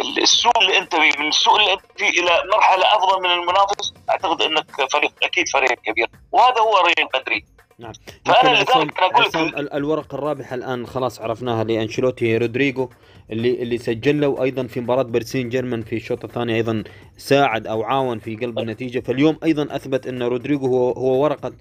ال 0.00 0.04
ال 0.04 0.08
ال 0.08 0.12
ال 0.12 0.18
ال 0.18 0.22
السوء 0.22 0.62
اللي 0.62 0.78
أنت 0.78 0.96
فيه 0.96 1.22
من 1.22 1.28
السوء 1.28 1.60
اللي 1.60 1.72
أنت 1.72 1.82
فيه 1.96 2.08
إلى 2.08 2.30
مرحلة 2.54 2.84
أفضل 2.96 3.22
من 3.22 3.30
المنافس 3.30 3.94
أعتقد 4.10 4.42
إنك 4.42 4.92
فريق 4.92 5.12
أكيد 5.22 5.48
فريق 5.48 5.72
كبير. 5.72 6.10
وهذا 6.32 6.60
هو 6.60 6.76
ريال 6.86 7.08
مدريد. 7.14 7.44
نعم. 7.78 7.92
فأنا 8.26 8.56
لذلك 8.56 8.70
أقول 9.02 9.26
لك 9.26 9.74
الورقه 9.74 10.14
الرابحه 10.14 10.54
الآن 10.54 10.86
خلاص 10.86 11.20
عرفناها 11.20 11.64
لأنشيلوتي 11.64 12.36
رودريجو 12.36 12.88
اللي 13.30 13.62
اللي 13.62 13.78
سجل 13.78 14.20
له 14.20 14.42
أيضا 14.42 14.66
في 14.66 14.80
مباراة 14.80 15.02
باريس 15.02 15.33
سان 15.33 15.48
جيرمان 15.48 15.82
في 15.82 15.96
الشوط 15.96 16.24
الثاني 16.24 16.54
أيضا 16.54 16.84
ساعد 17.16 17.66
أو 17.66 17.82
عاون 17.82 18.18
في 18.18 18.36
قلب 18.36 18.58
النتيجة. 18.58 19.00
فاليوم 19.00 19.38
أيضا 19.44 19.76
أثبت 19.76 20.06
إن 20.06 20.22
رودريجو 20.22 20.66
هو 20.66 20.92
هو 20.92 21.22
ورقة 21.22 21.52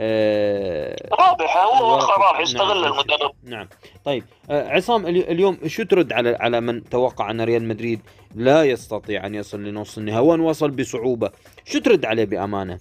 آه 0.00 0.96
رابحه 1.12 1.64
هو 1.64 1.96
رابح 1.96 2.40
يستغل 2.40 2.80
نعم. 2.80 2.92
المدرب. 2.92 3.32
نعم. 3.42 3.68
طيب 4.04 4.24
آه 4.50 4.68
عصام 4.68 5.06
اليوم 5.06 5.58
شو 5.66 5.82
ترد 5.82 6.12
على 6.12 6.36
على 6.40 6.60
من 6.60 6.84
توقع 6.84 7.30
أن 7.30 7.40
ريال 7.40 7.68
مدريد 7.68 8.00
لا 8.34 8.64
يستطيع 8.64 9.26
أن 9.26 9.34
يصل 9.34 9.64
لنص 9.64 9.98
النهائي؟ 9.98 10.26
وان 10.26 10.40
وصل 10.40 10.70
بصعوبة. 10.70 11.30
شو 11.64 11.78
ترد 11.78 12.04
عليه 12.04 12.24
بأمانة؟ 12.24 12.78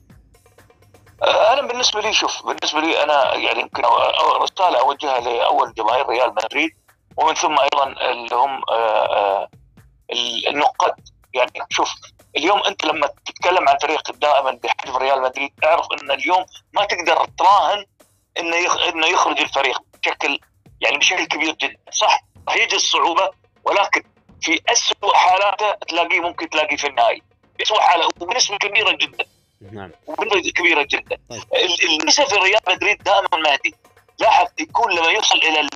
آه، 1.23 1.53
أنا 1.53 1.67
بالنسبة 1.67 2.01
لي 2.01 2.13
شوف 2.13 2.45
بالنسبة 2.47 2.79
لي 2.79 3.03
أنا 3.03 3.35
يعني 3.35 3.59
يمكن 3.61 3.83
رساله 4.41 4.79
أوجهها 4.79 5.19
لأول 5.19 5.73
جماهير 5.77 6.09
ريال 6.09 6.29
مدريد 6.29 6.71
ومن 7.17 7.33
ثم 7.33 7.55
أيضا 7.59 8.11
اللي 8.11 8.35
هم 8.35 8.61
النقاد. 10.47 10.93
يعني 11.33 11.51
شوف 11.69 11.93
اليوم 12.35 12.63
انت 12.63 12.85
لما 12.85 13.09
تتكلم 13.25 13.69
عن 13.69 13.77
فريق 13.81 14.11
دائما 14.11 14.59
بحجم 14.63 14.97
ريال 14.97 15.21
مدريد 15.21 15.51
اعرف 15.63 15.85
إن 16.01 16.11
اليوم 16.11 16.45
ما 16.73 16.85
تقدر 16.85 17.25
تراهن 17.37 17.85
إنه 18.39 18.55
إنه 18.89 19.07
يخرج 19.07 19.39
الفريق 19.39 19.81
بشكل 20.01 20.39
يعني 20.81 20.97
بشكل 20.97 21.25
كبير 21.25 21.53
جدا. 21.53 21.77
صح 21.91 22.23
راح 22.47 22.55
يجي 22.55 22.75
الصعوبة 22.75 23.29
ولكن 23.63 24.03
في 24.41 24.61
اسوء 24.69 25.13
حالاته 25.13 25.71
تلاقيه 25.71 26.19
ممكن 26.19 26.49
تلاقيه 26.49 26.77
في 26.77 26.87
النهائي. 26.87 27.21
اسوء 27.61 27.79
حالة 27.79 28.09
وبنسبة 28.19 28.57
كبيرة 28.57 28.91
جدا. 28.91 29.25
نعم. 29.71 29.91
كبيرة 30.55 30.83
جدا. 30.83 31.17
طيب. 31.29 31.43
الميزة 31.83 32.25
في 32.25 32.35
ريال 32.35 32.61
مدريد 32.67 33.03
دائما 33.03 33.27
مهدي. 33.33 33.75
لاحظ 34.19 34.47
يكون 34.59 34.91
لما 34.91 35.11
يوصل 35.11 35.37
إلى 35.37 35.69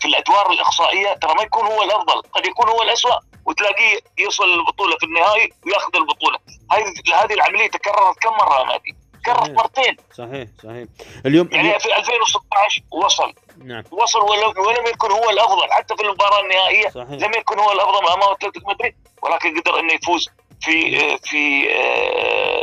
في 0.00 0.08
الأدوار 0.08 0.50
الإقصائية 0.52 1.14
ترى 1.14 1.34
ما 1.34 1.42
يكون 1.42 1.66
هو 1.66 1.82
الأفضل 1.82 2.22
قد 2.32 2.46
يكون 2.46 2.68
هو 2.68 2.82
الاسوء 2.82 3.18
وتلاقيه 3.46 3.98
يوصل 4.18 4.44
البطولة 4.44 4.96
في 4.96 5.06
النهائي 5.06 5.52
وياخذ 5.66 5.96
البطولة. 5.96 6.38
هذه 6.72 7.24
هذه 7.24 7.34
العملية 7.34 7.66
تكررت 7.66 8.18
كم 8.18 8.30
مرة 8.30 8.64
مهدي؟ 8.64 8.96
تكررت 9.22 9.50
مرتين. 9.50 9.96
صحيح 10.14 10.48
صحيح. 10.62 10.88
اليوم 11.26 11.48
يعني 11.52 11.78
في 11.80 11.96
2016 11.96 12.82
وصل. 12.92 13.34
نعم. 13.64 13.82
وصل 13.90 14.20
ولم 14.58 14.86
يكن 14.86 15.10
هو 15.10 15.30
الأفضل. 15.30 15.72
حتى 15.72 15.96
في 15.96 16.02
المباراة 16.02 16.40
النهائية 16.40 16.88
صحيح. 16.88 17.10
لم 17.10 17.34
يكن 17.34 17.58
هو 17.58 17.72
الأفضل 17.72 18.06
أمام 18.06 18.32
أتلتيكو 18.32 18.70
مدريد 18.70 18.94
ولكن 19.22 19.60
قدر 19.60 19.80
انه 19.80 19.92
يفوز 19.92 20.28
في 20.60 21.18
في 21.18 21.72
آه، 21.72 22.55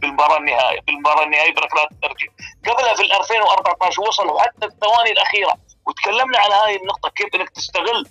بالمباراة 0.00 0.38
النهائيه 0.38 0.80
بالمباراة 0.80 1.24
النهائية 1.24 1.54
بركلات 1.54 1.88
الترجيح. 1.92 2.28
قبلها 2.66 2.94
في 2.94 3.02
2014 3.02 4.02
وصلوا 4.02 4.42
حتى 4.42 4.66
الثواني 4.66 5.10
الأخيرة. 5.10 5.56
وتكلمنا 5.86 6.38
على 6.38 6.54
هذه 6.54 6.76
النقطة 6.82 7.08
كيف 7.08 7.34
إنك 7.34 7.50
تستغل 7.50 8.06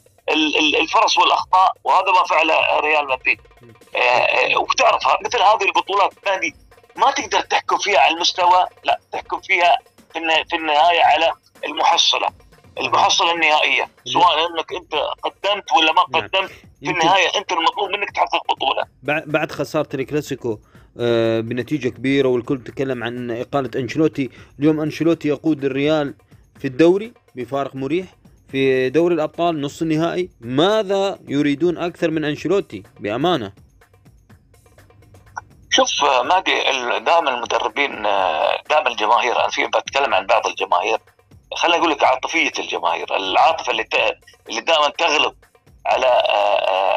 الفرص 0.79 1.17
والأخطاء 1.17 1.73
وهذا 1.83 2.11
ما 2.11 2.23
فعله 2.23 2.79
ريال 2.79 3.07
مدريد. 3.07 3.41
آه، 3.95 3.99
آه، 3.99 4.57
وتعرف 4.57 5.03
مثل 5.25 5.41
هذه 5.41 5.63
البطولات 5.63 6.13
هذه 6.27 6.51
ما 6.95 7.11
تقدر 7.11 7.41
تحكم 7.41 7.77
فيها 7.77 7.99
على 7.99 8.15
المستوى 8.15 8.65
لا 8.83 8.99
تحكم 9.11 9.41
فيها 9.41 9.77
في 10.49 10.55
النهاية 10.55 11.03
على 11.03 11.31
المحصلة 11.65 12.29
المحصلة 12.79 13.31
النهائية. 13.31 13.89
سواء 14.05 14.47
إنك 14.47 14.73
أنت 14.73 14.93
قدمت 15.23 15.71
ولا 15.77 15.91
ما 15.91 16.05
نعم. 16.09 16.21
قدمت 16.21 16.51
في 16.79 16.89
النهاية 16.89 17.27
أنت 17.35 17.51
المطلوب 17.51 17.89
منك 17.89 18.11
تحقق 18.11 18.51
بطولة. 18.51 18.83
بعد 19.03 19.51
خسارة 19.51 19.89
الكلاسيكو 19.93 20.59
بنتيجة 21.41 21.89
كبيرة 21.89 22.27
والكل 22.27 22.63
تكلم 22.63 23.03
عن 23.03 23.31
إقالة 23.31 23.69
انشلوتي 23.75 24.29
اليوم 24.59 24.79
انشلوتي 24.79 25.27
يقود 25.27 25.65
الريال 25.65 26.13
في 26.59 26.67
الدوري 26.67 27.13
بفارق 27.35 27.75
مريح 27.75 28.05
في 28.51 28.89
دوري 28.89 29.15
الأبطال 29.15 29.61
نص 29.61 29.81
النهائي. 29.81 30.29
ماذا 30.41 31.19
يريدون 31.27 31.77
أكثر 31.77 32.11
من 32.11 32.23
انشلوتي 32.23 32.83
بأمانة. 32.99 33.51
شوف 35.69 36.03
آه، 36.03 36.23
مادي 36.23 36.51
دائما 37.05 37.29
المدربين 37.29 38.05
آه، 38.05 38.61
دائما 38.69 38.91
الجماهير 38.91 39.39
أنا 39.39 39.49
في 39.49 39.67
بتكلم 39.67 40.13
عن 40.13 40.25
بعض 40.25 40.47
الجماهير 40.47 40.97
خليني 41.55 41.77
أقول 41.77 41.91
لك 41.91 42.03
عاطفية 42.03 42.51
الجماهير 42.59 43.15
العاطفة 43.15 43.71
اللي 43.71 43.85
اللي 44.49 44.61
دائما 44.61 44.89
تغلب 44.89 45.33
على 45.85 46.05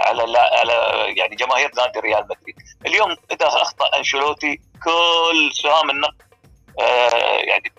على 0.07 0.39
على 0.39 0.75
يعني 1.17 1.37
جماهير 1.37 1.71
نادي 1.77 2.01
ريال 2.01 2.25
مدريد. 2.25 2.57
اليوم 2.87 3.17
إذا 3.31 3.47
أخطأ 3.47 3.99
أنشيلوتي 3.99 4.61
كل 4.85 5.53
سهام 5.63 5.91
النقد 5.91 6.23
يعني 7.49 7.73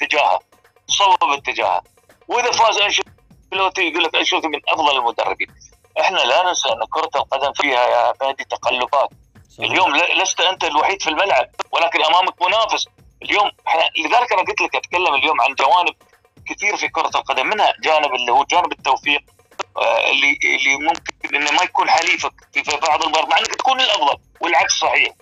تجاهه 0.00 0.40
صوب 0.86 1.30
اتجاهه. 1.32 1.82
وإذا 2.28 2.50
فاز 2.50 2.76
أنشيلوتي 2.78 3.82
يقول 3.82 4.04
لك 4.04 4.14
أنشيلوتي 4.14 4.48
من 4.48 4.60
أفضل 4.68 4.96
المدربين. 4.96 5.48
إحنا 6.00 6.18
لا 6.18 6.42
ننسى 6.42 6.68
أن 6.68 6.86
كرة 6.90 7.10
القدم 7.16 7.52
فيها 7.52 7.86
يا 7.86 8.12
مهدي 8.22 8.44
تقلبات. 8.44 9.10
صحيح. 9.50 9.70
اليوم 9.70 9.96
لست 9.96 10.40
أنت 10.40 10.64
الوحيد 10.64 11.02
في 11.02 11.10
الملعب 11.10 11.48
ولكن 11.72 12.04
أمامك 12.04 12.42
منافس. 12.42 12.88
اليوم 13.22 13.50
إحنا 13.68 13.82
لذلك 13.98 14.32
أنا 14.32 14.42
قلت 14.42 14.60
لك 14.60 14.76
أتكلم 14.76 15.14
اليوم 15.14 15.40
عن 15.40 15.54
جوانب 15.54 15.94
كثير 16.46 16.76
في 16.76 16.88
كرة 16.88 17.10
القدم 17.14 17.46
منها 17.46 17.72
جانب 17.84 18.14
اللي 18.14 18.32
هو 18.32 18.44
جانب 18.44 18.72
التوفيق 18.72 19.20
آه 19.20 19.41
اللي 20.10 20.38
اللي 20.44 20.76
ممكن 20.76 21.36
انه 21.36 21.50
ما 21.52 21.62
يكون 21.62 21.90
حليفك 21.90 22.32
في 22.52 22.76
بعض 22.76 23.04
المرات 23.04 23.28
مع 23.28 23.38
إنك 23.38 23.54
تكون 23.54 23.80
الأفضل 23.80 24.18
والعكس 24.40 24.72
صحيح 24.72 25.12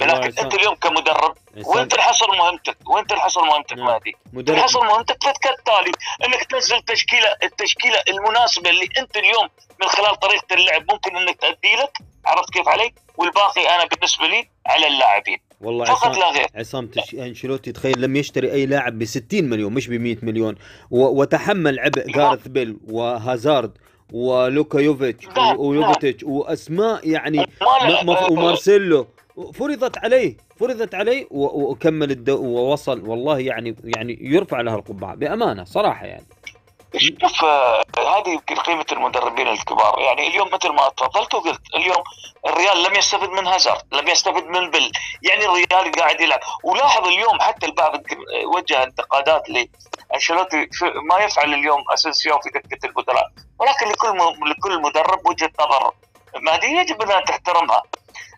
ولكن 0.00 0.44
أنت 0.44 0.54
اليوم 0.54 0.74
كمدرب 0.74 1.36
وين 1.66 1.88
تنحصر 1.88 2.36
مهمتك؟ 2.36 2.76
وين 2.86 3.06
تنحصر 3.06 3.44
مهمتك 3.44 3.72
نعم. 3.72 3.86
مهدي؟ 3.86 4.16
تنحصر 4.46 4.84
مهمتك 4.84 5.18
كالتالي 5.18 5.92
إنك 6.24 6.44
تنزل 6.44 6.82
تشكيله 6.82 7.36
التشكيلة 7.42 8.02
المناسبة 8.08 8.70
اللي 8.70 8.88
أنت 8.98 9.16
اليوم 9.16 9.48
من 9.80 9.88
خلال 9.88 10.20
طريقة 10.20 10.54
اللعب 10.54 10.92
ممكن 10.92 11.16
إنك 11.16 11.40
تأدي 11.40 11.76
لك 11.76 11.98
عرفت 12.26 12.52
كيف 12.52 12.68
علي؟ 12.68 12.94
والباقي 13.16 13.74
أنا 13.74 13.84
بالنسبة 13.84 14.26
لي 14.26 14.48
على 14.66 14.86
اللاعبين 14.86 15.45
والله 15.60 15.84
فقط 15.84 15.96
عصام 16.06 16.12
لا 16.12 16.38
غير. 16.38 16.46
عصام 16.54 16.86
تش... 16.86 17.14
أنشيلوتي 17.14 17.72
تخيل 17.72 18.00
لم 18.02 18.16
يشتري 18.16 18.52
أي 18.52 18.66
لاعب 18.66 18.98
ب 18.98 19.04
60 19.04 19.44
مليون 19.44 19.72
مش 19.74 19.88
ب 19.88 19.92
100 19.92 20.16
مليون. 20.22 20.54
و... 20.90 21.20
وتحمل 21.20 21.78
عبء 21.80 22.10
جارث 22.12 22.48
بيل 22.48 22.76
وهازارد 22.88 23.70
ولوكا 24.12 24.78
يوفيتش 24.78 25.26
ويوفيتش 25.56 26.24
واسماء 26.24 27.08
يعني 27.08 27.46
ما... 28.04 28.30
ومارسيلو. 28.30 29.06
فرضت 29.54 29.98
عليه 29.98 30.36
فرضت 30.56 30.94
عليه 30.94 31.26
وكمل 31.30 32.10
الدو 32.10 32.42
ووصل 32.44 33.08
والله 33.08 33.38
يعني 33.38 33.76
يعني 33.84 34.18
يرفع 34.20 34.60
لها 34.60 34.74
القبعة 34.76 35.14
بأمانة 35.14 35.64
صراحة 35.64 36.06
يعني. 36.06 36.26
شوف 36.98 37.44
آه، 37.44 37.84
هذه 37.98 38.28
يمكن 38.28 38.54
قيمة 38.56 38.86
المدربين 38.92 39.48
الكبار. 39.48 40.00
يعني 40.00 40.26
اليوم 40.26 40.48
مثل 40.52 40.68
ما 40.72 40.88
تفضلت 40.88 41.34
وقلت 41.34 41.60
اليوم 41.74 42.04
الريال 42.46 42.82
لم 42.82 42.94
يستفد 42.94 43.28
من 43.28 43.46
هازارد 43.46 43.82
لم 43.92 44.08
يستفد 44.08 44.44
من 44.46 44.70
بل 44.70 44.92
يعني 45.22 45.44
الريال 45.46 45.92
قاعد 45.92 46.20
يلعب. 46.20 46.40
ولاحظ 46.64 47.06
اليوم 47.06 47.40
حتى 47.40 47.66
البعض 47.66 48.02
وجه 48.56 48.82
انتقادات 48.82 49.42
لأنشيلوتي. 49.48 50.68
ما 51.10 51.18
يفعل 51.18 51.54
اليوم 51.54 51.84
اسنسيو 51.94 52.38
في 52.38 52.50
دكة 52.50 52.86
البدلاء 52.86 53.26
ولكن 53.58 53.88
لكل 53.88 54.18
لكل 54.50 54.82
مدرب 54.82 55.26
وجهة 55.26 55.50
نظر 55.60 55.92
ما 56.40 56.56
دي 56.56 56.66
يجب 56.66 57.02
ان 57.02 57.24
تحترمها. 57.24 57.82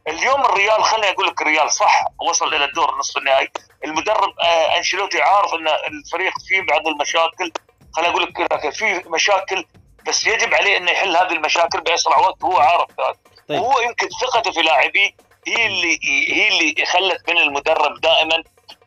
اليوم 0.09 0.45
الريال 0.45 0.85
خليني 0.85 1.11
أقول 1.11 1.27
لك 1.27 1.43
الريال 1.43 1.73
صح 1.73 2.05
وصل 2.29 2.55
إلى 2.55 2.65
الدور 2.65 2.99
نصف 2.99 3.17
النهائي. 3.17 3.49
المدرب 3.85 4.33
آه 4.41 4.77
أنشيلوتي 4.77 5.23
عارف 5.23 5.55
إن 5.55 5.69
الفريق 5.69 6.33
فيه 6.49 6.63
بعض 6.63 6.87
المشاكل. 6.87 7.53
خليني 7.99 8.13
أقول 8.13 8.23
لك 8.23 8.71
في 8.71 9.03
مشاكل 9.07 9.65
بس 10.07 10.27
يجب 10.27 10.55
عليه 10.55 10.77
إنه 10.77 10.91
يحل 10.91 11.17
هذه 11.17 11.33
المشاكل 11.33 11.81
بأسرع 11.81 12.19
وقت 12.19 12.45
هو 12.45 12.57
عارف 12.57 12.91
ذلك 12.91 13.19
طيب. 13.49 13.61
وهو 13.61 13.81
يمكن 13.81 14.09
ثقته 14.21 14.51
في 14.51 14.61
لاعبيه 14.63 15.11
هي 15.47 15.67
اللي 15.67 15.99
هي 16.33 16.49
اللي 16.49 16.87
خلت 16.87 17.31
من 17.31 17.39
المدرب 17.39 18.01
دائما 18.01 18.43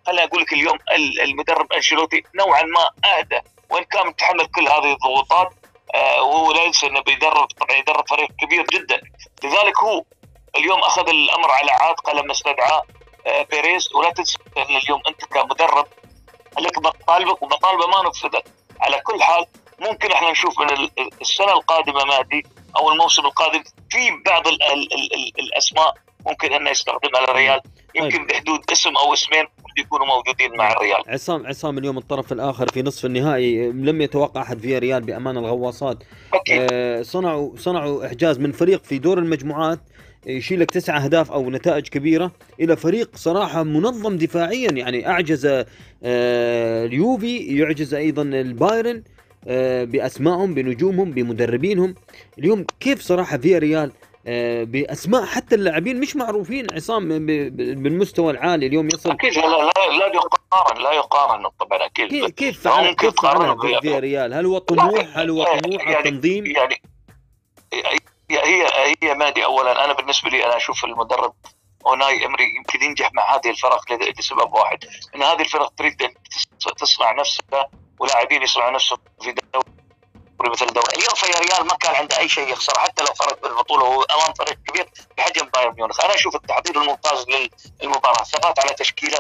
خليني 0.08 0.24
أقول 0.24 0.42
لك 0.42 0.54
اليوم 0.54 0.78
المدرب 1.24 1.74
أنشيلوتي 1.74 2.24
نوعا 2.36 2.64
ما 2.64 2.90
أهدى 3.06 3.40
وإن 3.70 3.84
كان 3.84 4.08
متحمل 4.08 4.46
كل 4.46 4.68
هذه 4.68 4.94
الضغوطات 4.94 5.50
آه 5.96 6.22
وهو 6.22 6.52
لا 6.52 6.64
ينسى 6.64 6.88
إنه 6.88 7.02
بيدرب 7.02 7.48
طبعا 7.48 7.78
يدرب 7.78 8.08
فريق 8.10 8.30
كبير 8.42 8.66
جدا. 8.66 9.02
لذلك 9.44 9.80
هو 9.80 10.04
اليوم 10.56 10.80
أخذ 10.80 11.10
الأمر 11.10 11.52
على 11.52 11.72
عاتقه 11.72 12.14
لما 12.14 12.32
استدعى 12.32 12.82
آه، 13.28 13.44
بيريز. 13.44 13.96
ولا 13.96 14.12
تنسى 14.12 14.38
إن 14.58 14.76
اليوم 14.78 15.02
أنت 15.08 15.26
كمدرب 15.26 15.88
لك 16.60 16.78
مطالبك 16.78 17.42
ومطالبه 17.42 17.88
ما 17.88 18.10
نفذت 18.10 18.48
على 18.82 19.02
كل 19.04 19.22
حال 19.22 19.46
ممكن 19.80 20.12
إحنا 20.12 20.32
نشوف 20.32 20.60
من 20.60 20.90
السنة 21.22 21.54
القادمة 21.54 22.06
مادي 22.06 22.46
أو 22.78 22.92
الموسم 22.92 23.26
القادم 23.26 23.64
في 23.90 23.98
بعض 24.26 24.48
ال 24.48 24.64
ال 24.64 24.94
ال 24.94 25.40
الأسماء 25.40 25.94
ممكن 26.26 26.54
انه 26.54 26.70
يستخدمها 26.70 27.24
الريال 27.24 27.62
يمكن 27.96 28.18
طيب. 28.18 28.28
بحدود 28.28 28.60
اسم 28.72 28.90
أو 28.98 29.14
اسمين 29.14 29.46
يكونوا 29.78 30.06
موجودين 30.06 30.58
مع 30.58 30.72
الريال 30.72 31.04
عصام 31.08 31.48
عصام 31.48 31.78
اليوم 31.78 31.98
الطرف 31.98 32.32
الآخر 32.32 32.68
في 32.68 32.82
نصف 32.82 33.06
النهائي 33.06 33.68
لم 33.72 34.02
يتوقع 34.02 34.42
أحد 34.42 34.60
فياريال 34.60 35.02
بأمانة 35.02 35.38
الغواصات 35.38 35.98
أكيد. 36.34 36.68
آه 36.72 37.02
صنعوا 37.02 37.52
صنعوا 37.58 38.06
إعجاز 38.06 38.40
من 38.40 38.52
فريق 38.52 38.84
في 38.84 38.98
دور 38.98 39.18
المجموعات 39.18 39.80
يشيل 40.26 40.60
لك 40.60 40.72
تسعة 40.72 41.00
أهداف 41.06 41.32
أو 41.32 41.50
نتائج 41.50 41.88
كبيرة. 41.88 42.32
إلى 42.60 42.76
فريق 42.76 43.10
صراحة 43.16 43.64
منظم 43.64 44.18
دفاعيا 44.18 44.72
يعني 44.72 45.08
أعجز 45.08 45.46
آه، 45.46 46.86
اليوفي 46.86 47.38
يعجز 47.38 47.94
أيضا 47.94 48.22
البايرن 48.22 49.04
آه، 49.48 49.84
بأسمائهم 49.84 50.54
بنجومهم 50.54 51.12
بمدربينهم. 51.12 51.96
اليوم 52.40 52.66
كيف 52.80 53.02
صراحة 53.02 53.38
في 53.38 53.58
ريال 53.58 53.92
آه، 54.28 54.64
بأسماء 54.64 55.26
حتى 55.26 55.56
اللاعبين 55.56 56.00
مش 56.00 56.16
معروفين 56.16 56.68
عصام 56.74 57.26
بالمستوى 57.56 58.32
العالي 58.32 58.68
اليوم 58.68 58.88
يصل؟ 58.88 59.12
أكيد 59.12 59.34
لا 59.34 59.42
لا, 59.42 59.72
لا 59.98 60.08
يقارن 60.14 60.84
لا 60.84 60.92
يقارن 60.92 61.50
طبعا 61.60 61.86
أكيد. 61.86 62.10
كيف 62.10 62.26
كيف 62.26 62.68
كيف 63.00 63.22
فعلها 63.22 63.56
في 63.82 64.00
ريال؟ 64.00 64.34
هل 64.34 64.46
هو 64.46 64.58
طموح 64.58 65.18
هل 65.18 65.30
هو 65.30 65.44
طموح 65.44 65.88
يعني 65.88 66.10
التنظيم؟ 66.10 66.46
يعني 66.46 66.82
هي 68.52 68.96
هي 69.04 69.14
مادي 69.14 69.46
اولا. 69.46 69.86
أنا 69.86 69.94
بالنسبة 69.94 70.30
لي 70.30 70.46
أنا 70.46 70.58
أشوف 70.58 70.86
المدرب 70.86 71.34
أوناي 71.86 72.26
إمري 72.26 72.56
يمكن 72.56 72.84
ينجح 72.84 73.14
مع 73.14 73.36
هذه 73.36 73.50
الفرق 73.50 73.92
لسبب 74.20 74.54
واحد. 74.54 74.86
إن 75.16 75.24
هذه 75.24 75.42
الفرق 75.42 75.74
تريد 75.78 76.02
أن 76.04 76.14
تصنع 76.80 77.12
نفسها 77.12 77.70
ولاعبين 78.00 78.42
يصنعوا 78.44 78.72
نفسهم 78.72 78.98
في 79.22 79.32
دوري 79.32 79.66
مثل 80.52 80.66
دوري. 80.66 80.94
اليوم 80.98 81.16
في 81.16 81.26
ريال 81.26 81.68
ما 81.68 81.76
كان 81.76 81.96
عنده 81.96 82.18
أي 82.18 82.30
شيء 82.30 82.48
يخسر 82.48 82.80
حتى 82.80 83.04
لو 83.04 83.14
خرج 83.14 83.40
بالبطولة 83.44 83.84
وهو 83.84 84.02
أمام 84.02 84.34
فريق 84.34 84.58
كبير 84.68 84.90
بحجم 85.18 85.50
بايرن 85.54 85.76
ميونخ. 85.76 86.04
أنا 86.04 86.16
أشوف 86.16 86.36
التحضير 86.36 86.82
الممتاز 86.82 87.26
للمباراة. 87.82 88.24
ثبات 88.24 88.60
على 88.60 88.70
تشكيلة 88.70 89.18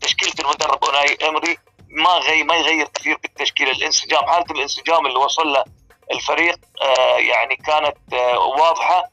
تشكيلة 0.00 0.32
المدرب 0.40 0.84
أوناي 0.84 1.18
إمري 1.28 1.58
ما 1.90 2.10
غير 2.10 2.44
ما 2.44 2.56
يغير 2.56 2.88
كثير 2.88 3.18
بالتشكيله 3.22 3.70
الانسجام 3.70 4.26
حاله 4.26 4.46
الانسجام 4.50 5.06
اللي 5.06 5.18
وصل 5.18 5.52
له 5.52 5.64
الفريق 6.12 6.58
آه، 6.82 7.16
يعني 7.16 7.56
كانت 7.56 7.96
آه، 8.12 8.38
واضحة 8.38 9.10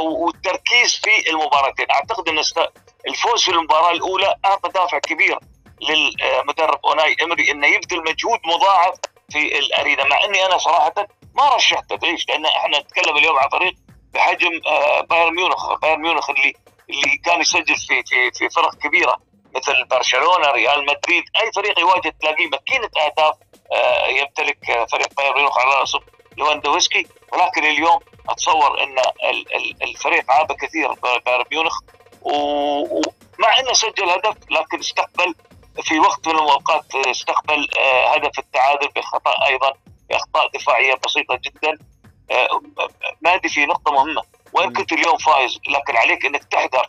والتركيز 0.00 1.00
في 1.04 1.30
المباراتين. 1.30 1.86
أعتقد 1.90 2.28
إن 2.28 2.38
الفوز 3.08 3.44
في 3.44 3.50
المباراة 3.50 3.90
الأولى 3.90 4.34
أعطى 4.44 4.68
دافع 4.68 4.98
كبير 4.98 5.38
للمدرب 5.80 6.78
أوناي 6.84 7.16
إمري 7.22 7.50
إنه 7.50 7.66
يبذل 7.66 7.98
مجهود 8.00 8.38
مضاعف 8.44 8.94
في 9.32 9.58
الأرينا. 9.58 10.04
مع 10.04 10.24
إني 10.24 10.46
أنا 10.46 10.58
صراحة 10.58 10.94
ما 11.34 11.54
رشحته 11.54 11.96
ليش؟ 11.96 12.28
لأن 12.28 12.46
إحنا 12.46 12.78
نتكلم 12.78 13.16
اليوم 13.16 13.38
عن 13.38 13.48
فريق 13.48 13.74
بحجم 14.14 14.60
آه، 14.66 15.00
بايرن 15.00 15.34
ميونخ، 15.34 15.74
بايرن 15.82 16.00
ميونخ 16.00 16.30
اللي 16.30 16.54
اللي 16.90 17.16
كان 17.24 17.40
يسجل 17.40 17.76
في 17.76 18.02
في 18.06 18.30
في 18.30 18.48
فرق 18.50 18.74
كبيرة 18.74 19.16
مثل 19.56 19.84
برشلونة، 19.90 20.50
ريال 20.50 20.86
مدريد، 20.86 21.24
أي 21.42 21.52
فريق 21.54 21.80
يواجه 21.80 22.14
تلاقيه 22.20 22.48
ماكينه 22.48 22.90
أهداف 23.04 23.34
آه، 23.34 23.36
يمتلك 24.08 24.88
فريق 24.92 25.14
بايرن 25.16 25.36
ميونخ 25.36 25.58
على 25.58 25.74
راسه 25.80 26.00
لواندوفسكي 26.36 27.06
ولكن 27.32 27.64
اليوم 27.64 28.00
أتصور 28.28 28.82
إن 28.82 28.96
الفريق 29.82 30.30
غاب 30.30 30.52
كثير 30.52 30.92
بايرن 30.92 31.44
ميونخ. 31.52 31.80
ومع 32.22 33.58
إنه 33.60 33.72
سجل 33.72 34.10
هدف 34.10 34.36
لكن 34.50 34.78
استقبل 34.78 35.34
في 35.82 36.00
وقت 36.00 36.28
من 36.28 36.34
الأوقات 36.34 36.94
استقبل 36.94 37.68
آه، 37.78 38.14
هدف 38.14 38.38
التعادل 38.38 38.88
بخطأ 38.96 39.46
أيضا 39.46 39.72
بأخطاء 40.10 40.50
دفاعية 40.54 40.94
بسيطة 41.06 41.40
جدا. 41.44 41.78
نادي 43.22 43.48
آه، 43.48 43.50
في 43.50 43.66
نقطة 43.66 43.92
مهمة. 43.92 44.22
وإن 44.52 44.72
كنت 44.72 44.92
اليوم 44.92 45.16
فايز 45.16 45.58
لكن 45.68 45.96
عليك 45.96 46.26
إنك 46.26 46.44
تحذر 46.44 46.86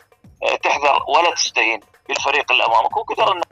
تحذر 0.62 1.02
ولا 1.08 1.30
تستهين 1.30 1.80
بالفريق 2.08 2.52
اللي 2.52 2.64
أمامك. 2.64 2.96
وقدر 2.96 3.32
إن 3.32 3.42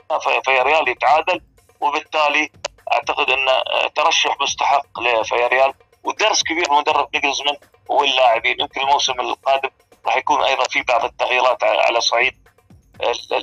فيريال 0.45 0.87
يتعادل 0.89 1.41
وبالتالي 1.81 2.51
أعتقد 2.93 3.29
انه 3.29 3.51
آه، 3.51 3.87
ترشح 3.87 4.37
مستحق 4.41 4.99
لفياريال 4.99 5.73
ودرس 6.03 6.43
كبير 6.43 6.71
مدرب 6.71 7.07
نيجلزمان 7.13 7.55
واللاعبين. 7.89 8.61
يمكن 8.61 8.81
الموسم 8.81 9.19
القادم 9.19 9.69
راح 10.05 10.17
يكون 10.17 10.43
أيضا 10.43 10.63
في 10.63 10.81
بعض 10.81 11.05
التغييرات 11.05 11.63
على 11.63 12.01
صعيد 12.01 12.33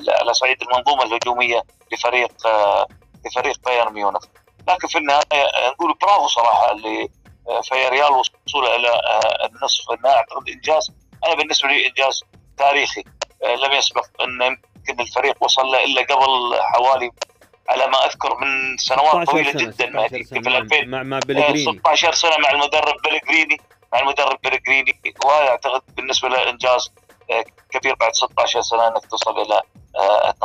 على 0.09 0.35
صعيد 0.35 0.63
المنظومة 0.63 1.03
الهجومية 1.03 1.63
لفريق 1.93 2.47
آه، 2.47 2.87
لفريق 3.27 3.59
بايرن 3.65 3.93
ميونخ. 3.93 4.25
لكن 4.69 4.89
في 4.89 4.99
النهاية 4.99 5.71
نقول 5.71 5.95
برافو 6.03 6.27
صراحة 6.27 6.75
لفياريال 6.75 8.13
وصوله 8.13 8.77
إلى 8.77 8.89
آه، 8.89 9.47
النصف 9.47 9.91
النهائي. 9.91 10.17
أعتقد 10.17 10.49
إنجاز 10.49 10.93
أنا 11.27 11.35
بالنسبة 11.35 11.69
لي 11.69 11.87
إنجاز 11.87 12.25
تاريخي. 12.59 13.05
لم 13.45 13.73
يسبق 13.73 14.05
أن 14.21 14.43
يمكن 14.89 15.03
الفريق 15.03 15.43
وصل 15.43 15.67
له 15.67 15.85
إلا 15.85 16.03
قبل 16.03 16.61
حوالي 16.61 17.11
على 17.69 17.87
ما 17.87 18.07
أذكر 18.07 18.37
من 18.41 18.77
سنوات 18.77 19.27
طويلة 19.27 19.53
جدا 19.53 19.91
ما 19.91 20.09
في 20.09 20.17
2000 20.17 20.85
مع 20.87 21.03
مع 21.03 21.21
بلغريني. 21.29 21.79
16 21.79 22.13
سنة 22.13 22.39
مع 22.39 22.51
المدرب 22.51 22.95
بلغريني. 23.05 23.61
مع 23.93 24.01
المدرب 24.01 24.39
بلغريني. 24.45 25.01
وهذا 25.25 25.49
أعتقد 25.49 25.83
بالنسبة 25.97 26.29
له 26.29 26.51
انجاز 26.51 26.93
كبير 27.71 27.95
بعد 27.95 28.13
16 28.15 28.61
سنة 28.61 28.89
إنك 28.89 29.07
تصل 29.07 29.43
إلى 29.43 29.61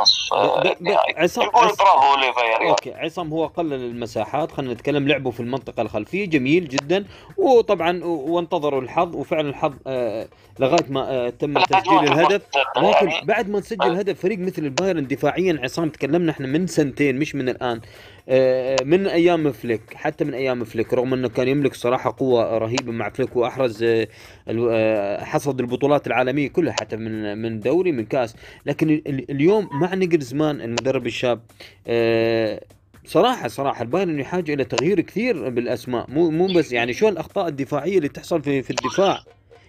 نصف 0.00 0.34
النهائي 0.34 1.14
عصام 1.16 1.44
يقول 1.44 1.66
برافو 1.66 2.16
ليفا 2.16 2.68
okay 2.68 2.94
عصام 2.94 3.32
هو 3.32 3.46
قلل 3.46 3.72
المساحات. 3.72 4.52
خلينا 4.52 4.74
نتكلم 4.74 5.08
لعبه 5.08 5.30
في 5.30 5.40
المنطقة 5.40 5.82
الخلفية. 5.82 6.26
جميل 6.26 6.68
جدا. 6.68 7.06
وطبعا 7.36 8.00
وانتظروا 8.04 8.80
الحظ. 8.80 9.16
وفعلا 9.16 9.48
الحظ 9.48 9.74
آه 9.86 10.28
لغاية 10.60 10.86
ما 10.88 11.00
آه 11.10 11.30
تم 11.30 11.58
تسجيل 11.58 11.98
الهدف. 11.98 12.42
لكن 12.76 13.26
بعد 13.26 13.48
ما 13.48 13.60
تسجل 13.60 13.96
هدف 13.96 14.20
فريق 14.20 14.38
مثل 14.38 14.62
البايرن 14.64 15.06
دفاعيا 15.06 15.60
عصام 15.62 15.88
تكلمنا 15.88 16.32
إحنا 16.32 16.46
من 16.46 16.66
سنتين 16.66 17.18
مش 17.18 17.34
من 17.34 17.48
الآن. 17.48 17.80
آه 18.28 18.76
من 18.84 19.06
أيام 19.06 19.52
فليك 19.52 19.80
حتى 19.94 20.24
من 20.24 20.34
أيام 20.34 20.64
فليك 20.64 20.94
رغم 20.94 21.14
إنه 21.14 21.28
كان 21.28 21.48
يملك 21.48 21.74
صراحة 21.74 22.14
قوة 22.18 22.58
رهيبة 22.58 22.92
مع 22.92 23.10
فليك 23.10 23.36
وأحرز 23.36 23.82
آه، 23.82 24.08
آه، 24.48 25.24
حصد 25.24 25.60
البطولات 25.60 26.06
العالمية 26.06 26.48
كلها 26.48 26.72
حتى 26.72 26.96
من 26.96 27.38
من 27.38 27.60
دوري 27.60 27.92
من 27.92 28.04
كاس. 28.04 28.36
لكن 28.66 29.02
اليوم 29.06 29.68
مع 29.72 29.94
نيجلزمان 29.94 30.60
المدرب 30.60 31.06
الشاب 31.06 31.40
آه، 31.86 32.60
صراحة 33.04 33.48
صراحة 33.48 33.82
البايرن 33.82 34.20
يحتاج 34.20 34.50
إلى 34.50 34.64
تغيير 34.64 35.00
كثير 35.00 35.48
بالأسماء. 35.48 36.06
مو 36.10 36.30
مو 36.30 36.46
بس 36.46 36.72
يعني 36.72 36.92
شو 36.92 37.08
الأخطاء 37.08 37.48
الدفاعية 37.48 37.96
اللي 37.96 38.08
تحصل 38.08 38.42
في 38.42 38.62
في 38.62 38.70
الدفاع. 38.70 39.20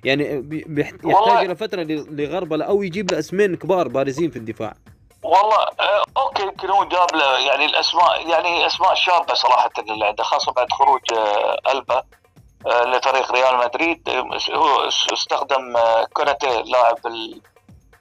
يعني 0.03 0.49
يحتاج 1.03 1.45
إلى 1.45 1.55
فترة 1.55 1.83
لغربله 1.89 2.65
أو 2.65 2.83
يجيب 2.83 3.11
له 3.11 3.19
أسمين 3.19 3.55
كبار 3.55 3.87
بارزين 3.87 4.31
في 4.31 4.37
الدفاع. 4.37 4.73
والله 5.23 5.57
آه، 5.79 6.03
okay 6.17 6.43
يمكن 6.43 6.69
هو 6.69 6.83
جاب 6.83 7.15
له 7.15 7.39
يعني 7.39 7.65
الاسماء 7.65 8.29
يعني 8.29 8.65
أسماء 8.65 8.93
شابة 8.93 9.33
صراحة 9.33 9.71
اللي 9.79 10.05
عنده 10.05 10.23
خاصة 10.23 10.51
بعد 10.51 10.71
خروج 10.71 11.01
آه، 11.13 11.71
ألابا 11.71 12.03
لفريق 12.65 13.31
ريال 13.31 13.57
مدريد. 13.57 14.09
هو 14.53 14.89
استخدم 15.13 15.73
كوناتي 16.13 16.63
لاعب 16.63 16.97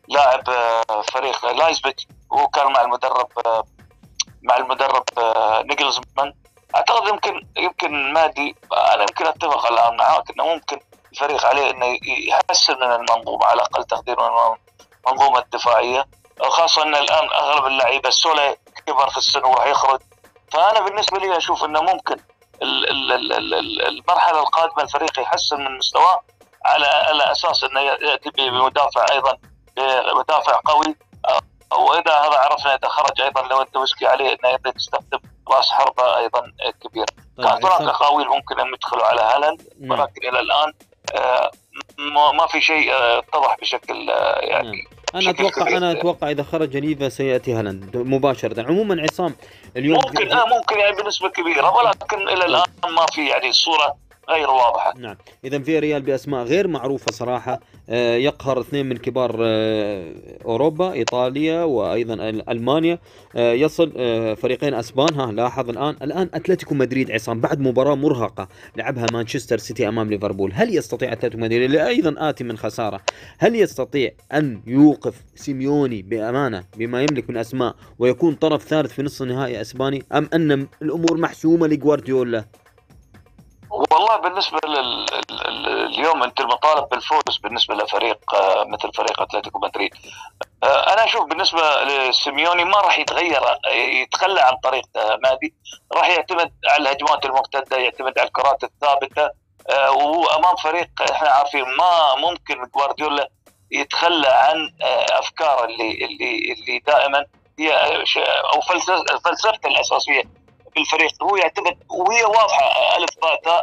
لاعب 0.09 0.43
فريق 1.13 1.53
لايبزيك 1.53 1.97
وهو 2.31 2.49
كان 2.49 2.73
مع 2.73 2.83
المدرب 2.83 3.29
مع 4.43 4.57
المدرب 4.57 5.05
نيجلزمان. 5.65 6.33
أعتقد 6.77 7.09
يمكن 7.09 7.47
يمكن 7.57 8.13
مادي 8.13 8.57
أنا 8.95 9.01
يمكن 9.01 9.27
أتفق 9.27 9.73
الان 9.73 9.97
معاك 9.97 10.31
إنه 10.31 10.45
ممكن 10.45 10.79
الفريق 11.13 11.45
عليه 11.47 11.71
إنه 11.71 11.99
يحسن 12.29 12.77
من 12.77 12.93
المنظومة 12.93 13.47
على 13.47 13.63
أقل 13.63 13.85
تقدير 13.85 14.17
من 14.21 14.57
المنظومه 15.07 15.39
الدفاعية. 15.39 16.05
خاصة 16.41 16.83
إن 16.83 16.95
الآن 16.95 17.29
أغلب 17.31 17.67
اللعيبة 17.67 18.11
سولي 18.11 18.57
كبر 18.87 19.11
في 19.11 19.17
السن 19.17 19.45
وراح 19.45 19.67
يخرج. 19.67 20.01
فأنا 20.53 20.81
بالنسبة 20.81 21.19
لي 21.19 21.37
أشوف 21.37 21.65
إنه 21.65 21.81
ممكن 21.83 22.17
المرحلة 23.89 24.41
القادمة 24.41 24.83
الفريق 24.83 25.21
يحسن 25.21 25.61
من 25.61 25.79
مستواه 25.79 26.23
على 26.65 26.87
على 26.87 27.33
أساس 27.33 27.65
إنه 27.65 27.81
يأتي 27.81 28.31
بمدافع 28.31 29.07
أيضا 29.13 29.39
مدافع 30.15 30.61
قوي. 30.65 30.97
وإذا 31.73 32.13
هذا 32.13 32.39
عرفنا 32.39 32.75
إذا 32.75 32.89
خرج 32.89 33.21
أيضا 33.21 33.43
لو 33.43 33.63
انت 33.63 33.77
مسكي 33.77 34.07
عليه 34.07 34.29
إنه 34.33 34.49
يقدر 34.49 34.73
يستخدم 34.77 35.19
راس 35.49 35.71
حربة 35.71 36.17
أيضا 36.19 36.53
كبير 36.83 37.05
طيب 37.39 37.47
كانت 37.47 37.65
هناك 37.65 37.81
اقاويل 37.95 38.29
ممكن 38.29 38.61
أن 38.61 38.75
يدخلوا 38.75 39.07
على 39.07 39.21
هالاند. 39.21 39.63
ولكن 39.91 40.29
إلى 40.29 40.41
الآن 40.41 40.73
ما 42.35 42.47
في 42.47 42.61
شيء 42.61 42.93
آه، 42.93 43.19
اتضح 43.19 43.57
بشكل 43.61 44.11
آه، 44.11 44.39
يعني. 44.41 44.85
أنا 45.15 45.31
أتوقع 45.31 45.77
أنا 45.77 45.93
أتوقع 45.93 46.31
إذا 46.31 46.43
خرج 46.43 46.77
ليفا 46.77 47.09
سيأتي 47.09 47.53
هالاند 47.53 47.97
مباشرة. 47.97 48.63
عموما 48.63 49.03
عصام 49.03 49.35
اليوم 49.77 49.99
ممكن 50.07 50.33
آه 50.33 50.47
ممكن 50.47 50.79
يعني 50.79 50.97
بنسبة 50.97 51.29
كبيرة 51.29 51.77
ولكن 51.77 52.29
إلى 52.29 52.47
الآن 52.47 52.63
ما 52.85 53.07
في 53.13 53.27
يعني 53.29 53.49
الصورة 53.49 53.97
غير 54.31 54.51
واضحة. 54.51 54.93
نعم. 54.97 55.17
اذا 55.45 55.59
في 55.59 55.79
ريال 55.79 56.03
بأسماء 56.03 56.45
غير 56.45 56.69
معروفة 56.69 57.13
صراحة. 57.13 57.53
آه، 57.53 57.61
يقهر 57.97 58.61
اثنين 58.61 58.87
من 58.87 58.97
كبار 58.97 59.37
آه، 59.41 60.13
أوروبا 60.45 60.93
إيطاليا 60.93 61.63
وأيضا 61.63 62.15
ألمانيا. 62.49 62.99
آه، 63.37 63.53
يصل 63.53 63.91
فريقين 64.37 64.75
أسبان. 64.75 65.15
ها 65.15 65.33
لاحظ 65.33 65.69
الآن 65.71 65.97
الآن 66.03 66.29
أتلتيكو 66.35 66.75
مدريد 66.75 67.11
عصام 67.11 67.41
بعد 67.41 67.61
مباراة 67.61 67.95
مرهقة 67.95 68.49
لعبها 68.77 69.07
مانشستر 69.13 69.59
سيتي 69.59 69.89
أمام 69.89 70.11
ليفربول. 70.11 70.53
هل 70.55 70.77
يستطيع 70.77 71.13
أتلتيكو 71.13 71.43
مدريد؟ 71.43 71.63
اللي 71.63 71.87
أيضا 71.87 72.15
آتي 72.31 72.45
من 72.45 72.59
خسارة. 72.59 73.01
هل 73.39 73.57
يستطيع 73.57 74.11
أن 74.33 74.61
يوقف 74.67 75.25
سيميوني 75.35 76.03
بأمانة 76.03 76.65
بما 76.77 77.01
يملك 77.01 77.31
من 77.31 77.37
أسماء 77.37 77.75
ويكون 77.99 78.35
طرف 78.35 78.65
ثالث 78.69 78.93
في 78.93 79.03
نصف 79.03 79.23
النهائي 79.23 79.61
أسباني؟ 79.61 80.03
أم 80.13 80.29
أن 80.35 80.67
الأمور 80.83 81.17
محسومة 81.17 81.67
لجوارديولا؟ 81.67 82.45
والله 84.01 84.17
بالنسبة 84.17 84.59
لل... 84.65 85.07
اليوم 85.87 86.23
انت 86.23 86.41
المطالب 86.41 86.89
بالفوز 86.89 87.39
بالنسبة 87.43 87.75
لفريق 87.75 88.35
آه، 88.35 88.65
مثل 88.65 88.93
فريق 88.93 89.23
أتلتيكو 89.23 89.59
مدريد 89.59 89.95
آه، 90.63 90.93
أنا 90.93 91.05
أشوف 91.05 91.25
بالنسبة 91.25 91.85
لسيميوني 91.85 92.65
ما 92.65 92.79
راح 92.81 92.99
يتغير 92.99 93.41
يتخلى 93.75 94.41
عن 94.41 94.57
طريق 94.57 94.85
مادي 94.97 95.55
راح 95.93 96.09
يعتمد 96.09 96.53
على 96.69 96.83
الهجمات 96.83 97.25
المرتدة 97.25 97.77
يعتمد 97.77 98.19
على 98.19 98.29
الكرات 98.29 98.65
الثابتة 98.65 99.31
آه، 99.71 99.91
وهو 99.91 100.25
امام 100.27 100.57
فريق 100.57 100.89
إحنا 101.11 101.29
عارفين 101.29 101.65
ما 101.65 102.15
ممكن 102.15 102.67
جوارديولا 102.75 103.29
يتخلى 103.71 104.29
عن 104.29 104.71
افكاره 105.11 105.65
اللي 105.65 106.05
اللي 106.05 106.53
اللي 106.53 106.79
دائما 106.87 107.25
هي 107.59 107.75
أو 108.55 108.61
فلسفته 109.25 109.69
الأساسية 109.69 110.23
بالفريق 110.75 111.23
هو 111.23 111.37
يعتمد 111.37 111.79
وهي 111.91 112.25
واضحة 112.25 112.97
ألف 112.97 113.11
باء 113.23 113.41
آه، 113.49 113.63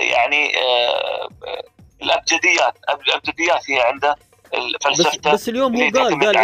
يعني 0.00 0.58
آه، 0.58 1.28
الابجديات 2.02 2.74
الابجديات 3.08 3.70
هي 3.70 3.80
عنده 3.80 4.16
فلسفته 4.80 5.30
بس, 5.30 5.34
بس 5.42 5.48
اليوم 5.48 5.76
هو 5.76 5.90
قال 5.90 6.20
قال 6.20 6.36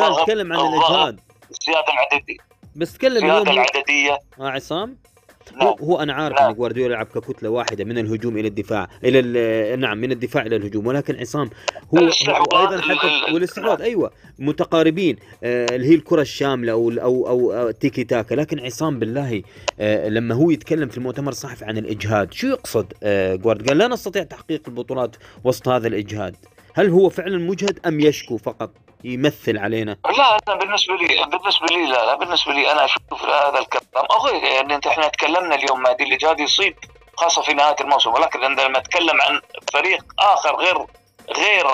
قال 0.00 0.24
تكلم 0.24 0.52
عن 0.52 0.58
الإجهاد. 0.60 1.20
الزيادة 1.50 1.92
العددية. 1.92 2.36
بس 2.76 2.92
تكلم 2.94 3.24
اليوم 3.30 3.48
العددية. 3.48 4.18
آه 4.40 4.48
عصام؟ 4.50 4.88
نعم. 4.88 5.09
هو, 5.62 5.76
هو 5.80 6.02
أنا 6.02 6.12
عارف 6.12 6.40
نعم. 6.40 6.50
إن 6.50 6.54
جوارديولا 6.54 6.92
يلعب 6.92 7.06
ككتلة 7.06 7.50
واحدة 7.50 7.84
من 7.84 7.98
الهجوم 7.98 8.38
إلى 8.38 8.48
الدفاع 8.48 8.88
إلى 9.04 9.76
نعم 9.76 9.98
من 9.98 10.12
الدفاع 10.12 10.46
إلى 10.46 10.56
الهجوم 10.56 10.86
ولكن 10.86 11.16
عصام 11.16 11.50
هو, 11.94 11.98
هو 11.98 12.60
أيضا 12.60 12.80
حتى 12.80 13.32
والاستحواذ 13.32 13.82
أيوه 13.82 14.10
متقاربين 14.38 15.16
آه 15.44 15.66
اللي 15.76 15.86
هي 15.86 15.94
الكرة 15.94 16.22
الشاملة 16.22 16.72
أو 16.72 16.90
أو 16.90 17.28
أو, 17.28 17.52
أو 17.52 17.70
تيكي 17.70 18.04
تاكا 18.04 18.34
لكن 18.34 18.60
عصام 18.60 18.98
بالله 18.98 19.42
آه 19.80 20.08
لما 20.08 20.34
هو 20.34 20.50
يتكلم 20.50 20.88
في 20.88 20.98
المؤتمر 20.98 21.32
الصحفي 21.32 21.64
عن 21.64 21.78
الإجهاد 21.78 22.32
شو 22.32 22.46
يقصد 22.46 22.92
آه 23.02 23.34
جوارديولا 23.34 23.74
لا 23.74 23.88
نستطيع 23.88 24.22
تحقيق 24.22 24.62
البطولات 24.68 25.16
وسط 25.44 25.68
هذا 25.68 25.88
الإجهاد 25.88 26.36
هل 26.74 26.88
هو 26.88 27.08
فعلا 27.08 27.38
مجهد 27.38 27.78
أم 27.86 28.00
يشكو 28.00 28.36
فقط؟ 28.36 28.70
يمثل 29.04 29.58
علينا؟ 29.58 29.96
لا 30.18 30.38
أنا 30.48 30.56
بالنسبة 30.56 30.94
لي 30.94 31.24
بالنسبة 31.24 31.66
لي 31.66 31.86
لا 31.86 32.06
لا 32.06 32.14
بالنسبة 32.14 32.52
لي 32.52 32.72
أنا 32.72 32.84
أشوف 32.84 33.24
هذا 33.24 33.58
الكلام. 33.58 34.06
اغير 34.10 34.44
يعني 34.44 34.74
انت 34.74 34.86
إحنا 34.86 35.08
تكلمنا 35.08 35.54
اليوم 35.54 35.82
مهدي 35.82 36.04
الاجهاد 36.04 36.40
يصيب 36.40 36.76
خاصة 37.16 37.42
في 37.42 37.52
نهاية 37.54 37.76
الموسم. 37.80 38.10
ولكن 38.10 38.44
عندما 38.44 38.78
أتكلم 38.78 39.20
عن 39.22 39.40
فريق 39.72 40.04
آخر 40.18 40.56
غير 40.56 40.86
غير 41.30 41.66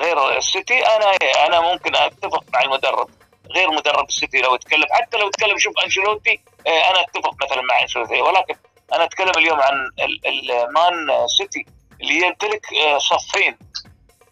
غير 0.00 0.36
السيتي 0.36 0.86
أنا 0.86 1.16
أنا 1.46 1.60
ممكن 1.60 1.96
أتفق 1.96 2.44
مع 2.54 2.62
المدرب. 2.62 3.08
غير 3.50 3.70
مدرب 3.70 4.08
السيتي 4.08 4.38
لو 4.38 4.54
اتكلم 4.54 4.86
حتى 4.90 5.16
لو 5.16 5.28
اتكلم 5.28 5.58
شوف 5.58 5.78
أنشيلوتي 5.84 6.40
أنا 6.66 7.00
أتفق 7.00 7.34
مثلا 7.44 7.62
مع 7.62 7.82
أنشيلوتي. 7.82 8.22
ولكن 8.22 8.54
أنا 8.92 9.04
أتكلم 9.04 9.32
اليوم 9.36 9.60
عن 9.60 9.90
المان 10.26 11.26
سيتي 11.38 11.66
اللي 12.00 12.26
يمتلك 12.26 12.66
صفين 12.98 13.58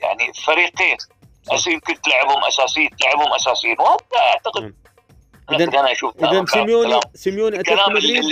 يعني 0.01 0.33
فريقين. 0.33 0.97
يمكن 1.67 2.01
تلعبهم 2.01 2.45
أساسيين 2.45 2.91
تلعبهم 3.01 3.35
أساسيين. 3.35 3.77
وهذا 3.81 3.99
أعتقد 4.17 4.75
اذا 5.53 5.65
أنا 5.65 5.93
أشوف 5.93 6.25
اذا 6.25 6.45
سيميوني 6.45 7.01
سيميوني 7.15 7.61
أتلتيكو 7.61 7.91
مدريد؟ 7.91 8.25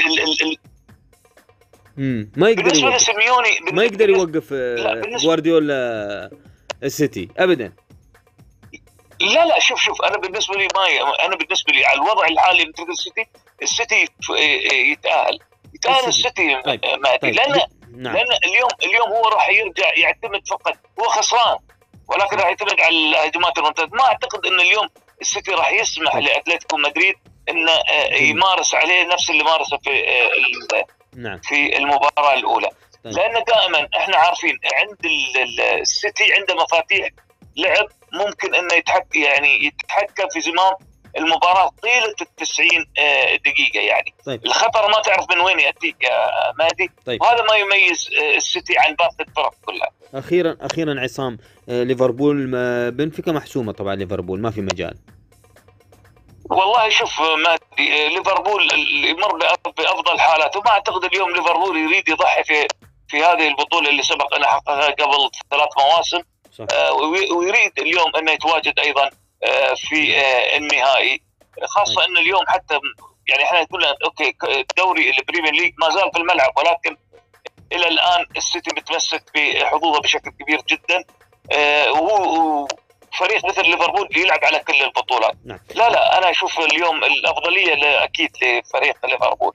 امم 1.99 2.33
ما 2.37 2.49
يقدر 2.49 2.63
بالنسبة 2.63 2.97
لسيميوني 2.97 3.49
ما 3.73 3.85
يقدر 3.85 4.11
يوقف 4.11 4.55
جوارديولا 5.23 6.31
السيتي 6.83 7.29
ابدا. 7.39 7.73
لا 9.21 9.47
لا 9.47 9.59
شوف 9.59 9.81
شوف 9.81 10.03
أنا 10.03 10.19
بالنسبة 10.19 10.55
لي 10.55 10.69
ما 10.75 11.25
أنا 11.27 11.37
بالنسبة 11.37 11.73
لي 11.73 11.85
على 11.85 12.01
الوضع 12.01 12.27
الحالي 12.27 12.65
مثل 12.65 12.91
السيتي 12.91 13.27
السيتي 13.63 14.07
يتأهل. 14.93 15.39
يتأهل 15.75 16.09
السيتي. 16.09 16.63
طيب. 16.63 16.81
طيب. 17.23 17.35
لأن 17.35 17.61
نعم. 17.97 18.17
لأن 18.17 18.27
اليوم 18.45 18.69
اليوم 18.83 19.09
هو 19.09 19.29
راح 19.29 19.49
يرجع 19.49 19.95
يعتمد 19.95 20.49
فقط 20.49 20.75
هو 21.01 21.05
خسران. 21.05 21.59
ولكن 22.09 22.37
راح 22.37 22.47
يعتمد 22.47 22.81
على 22.81 22.97
الهجمات 22.97 23.59
المرتده 23.59 23.89
ما 23.93 24.05
أعتقد 24.05 24.47
ان 24.47 24.61
اليوم 24.61 24.89
السيتي 25.21 25.51
راح 25.51 25.73
يسمح. 25.73 26.17
لأتلتيكو 26.17 26.77
مدريد 26.77 27.15
إنه 27.49 27.73
آه، 27.73 28.15
يمارس 28.15 28.75
عليه 28.75 29.05
نفس 29.05 29.31
اللي 29.31 29.45
مارسه 29.45 29.77
في 29.77 29.91
آه، 29.91 30.85
نعم. 31.17 31.39
في 31.39 31.79
المباراة 31.79 32.35
الأولى 32.35 32.69
طيب. 33.05 33.15
لأن 33.15 33.45
دائما 33.45 33.89
إحنا 33.97 34.17
عارفين 34.17 34.59
عند 34.75 34.99
السيتي 35.81 36.35
عنده 36.35 36.55
مفاتيح 36.55 37.09
لعب 37.57 37.89
ممكن 38.13 38.55
إنه 38.55 38.75
يتحك 38.75 39.17
يعني 39.17 39.65
يتحكم 39.65 40.29
في 40.33 40.41
زمام 40.41 40.75
المباراة 41.19 41.71
طيلة 41.83 42.15
ال 42.21 42.35
90 42.37 42.69
آه، 42.99 43.37
دقيقة 43.37 43.81
يعني. 43.81 44.15
طيب. 44.27 44.47
الخطر 44.47 44.89
ما 44.89 45.03
تعرف 45.03 45.27
من 45.31 45.41
وين 45.41 45.61
يأتيك 45.61 45.97
يا 46.05 46.27
مهدي 46.59 46.91
طيب. 47.07 47.23
وهذا 47.23 47.43
ما 47.43 47.57
يميز 47.57 48.11
آه، 48.23 48.37
السيتي 48.37 48.79
عن 48.79 48.95
باقي 48.95 49.15
الفرق 49.29 49.55
كلها. 49.67 49.91
أخيرا 50.15 50.57
أخيرا 50.61 51.01
عصام 51.01 51.39
آه، 51.69 51.83
ليفربول 51.83 52.49
ما- 52.49 52.91
بنفيكا 52.91 53.33
محسومة 53.33 53.73
طبعا 53.73 53.95
ليفربول 53.95 54.41
ما 54.41 54.51
في 54.51 54.61
مجال. 54.61 54.95
والله 56.51 56.89
شوف 56.89 57.21
آه، 57.21 57.59
ليفربول 58.09 58.63
اللي 58.73 59.09
يمر 59.11 59.37
بأفضل 59.77 60.21
حالاته. 60.21 60.61
ما 60.61 60.71
أعتقد 60.71 61.05
اليوم 61.05 61.31
ليفربول 61.31 61.77
يريد 61.77 62.09
يضحي 62.09 62.45
في 62.45 62.69
في 63.09 63.25
هذه 63.25 63.49
البطولة 63.49 63.91
اللي 63.91 64.03
سبق 64.03 64.35
انه 64.35 64.47
حققها 64.47 64.87
قبل 64.91 65.31
ثلاث 65.51 65.69
مواسم. 65.79 66.21
صح. 66.59 66.67
آه، 66.77 66.93
وي- 66.93 67.31
ويريد 67.33 67.73
اليوم 67.79 68.17
أنه 68.19 68.33
يتواجد 68.33 68.79
أيضا 68.79 69.11
في 69.77 70.19
آه، 70.19 70.57
النهائي. 70.57 71.23
خاصة 71.65 72.05
ان 72.05 72.17
اليوم 72.17 72.45
حتى 72.49 72.79
يعني 73.29 73.45
إحنا 73.45 73.63
نقول 73.63 73.85
okay 73.85 74.35
الدوري 74.45 75.11
ال 75.19 75.23
Premier 75.23 75.53
League 75.53 75.75
ما 75.79 75.91
زال 75.91 76.11
في 76.13 76.19
الملعب 76.19 76.53
ولكن 76.57 76.97
إلى 77.73 77.89
الآن 77.89 78.27
السيتي 78.37 78.71
متمسك 78.77 79.23
بحظوظه 79.35 80.01
بشكل 80.01 80.31
كبير 80.31 80.61
جدا. 80.71 81.05
آه، 81.53 81.93
وهو 81.93 82.69
فريق 83.19 83.47
مثل 83.47 83.63
ليفربول 83.63 84.09
يلعب 84.17 84.45
على 84.45 84.59
كل 84.59 84.83
البطولات. 84.83 85.35
نعم. 85.45 85.59
لا 85.75 85.91
لا 85.91 86.19
أنا 86.19 86.31
أشوف 86.31 86.61
اليوم 86.61 87.05
الأفضلية 87.05 88.05
أكيد 88.05 88.31
لفريق 88.43 89.07
ليفربول. 89.07 89.55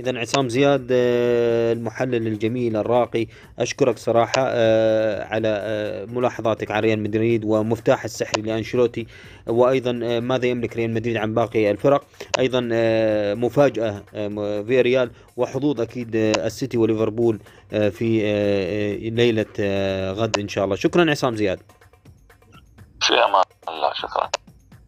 اذا 0.00 0.18
عصام 0.18 0.48
زياد 0.48 0.88
آه، 0.92 1.72
المحلل 1.72 2.26
الجميل 2.26 2.76
الراقي 2.76 3.26
أشكرك 3.58 3.98
صراحة 3.98 4.42
آه، 4.48 5.24
على 5.24 5.48
آه، 5.48 6.04
ملاحظاتك 6.04 6.70
على 6.70 6.86
ريال 6.86 7.02
مدريد 7.02 7.44
ومفتاح 7.44 8.04
السحر 8.04 8.40
لأنشيلوتي 8.40 9.06
وأيضا 9.46 9.92
ماذا 10.20 10.46
يملك 10.46 10.76
ريال 10.76 10.94
مدريد 10.94 11.16
عن 11.16 11.34
باقي 11.34 11.70
الفرق؟ 11.70 12.04
أيضا 12.38 12.60
مفاجأة 13.34 14.02
في 14.62 14.80
ريال 14.80 15.10
وحظوظ 15.36 15.80
أكيد 15.80 16.16
السيتي 16.16 16.78
وليفربول 16.78 17.38
في 17.70 18.22
ليلة 19.10 19.46
غد 20.12 20.38
إن 20.38 20.48
شاء 20.48 20.64
الله. 20.64 20.76
شكرا 20.76 21.10
عصام 21.10 21.36
زياد. 21.36 21.58
في 23.00 23.14
أمان 23.14 23.44
الله. 23.68 23.92
شكرا. 23.94 24.30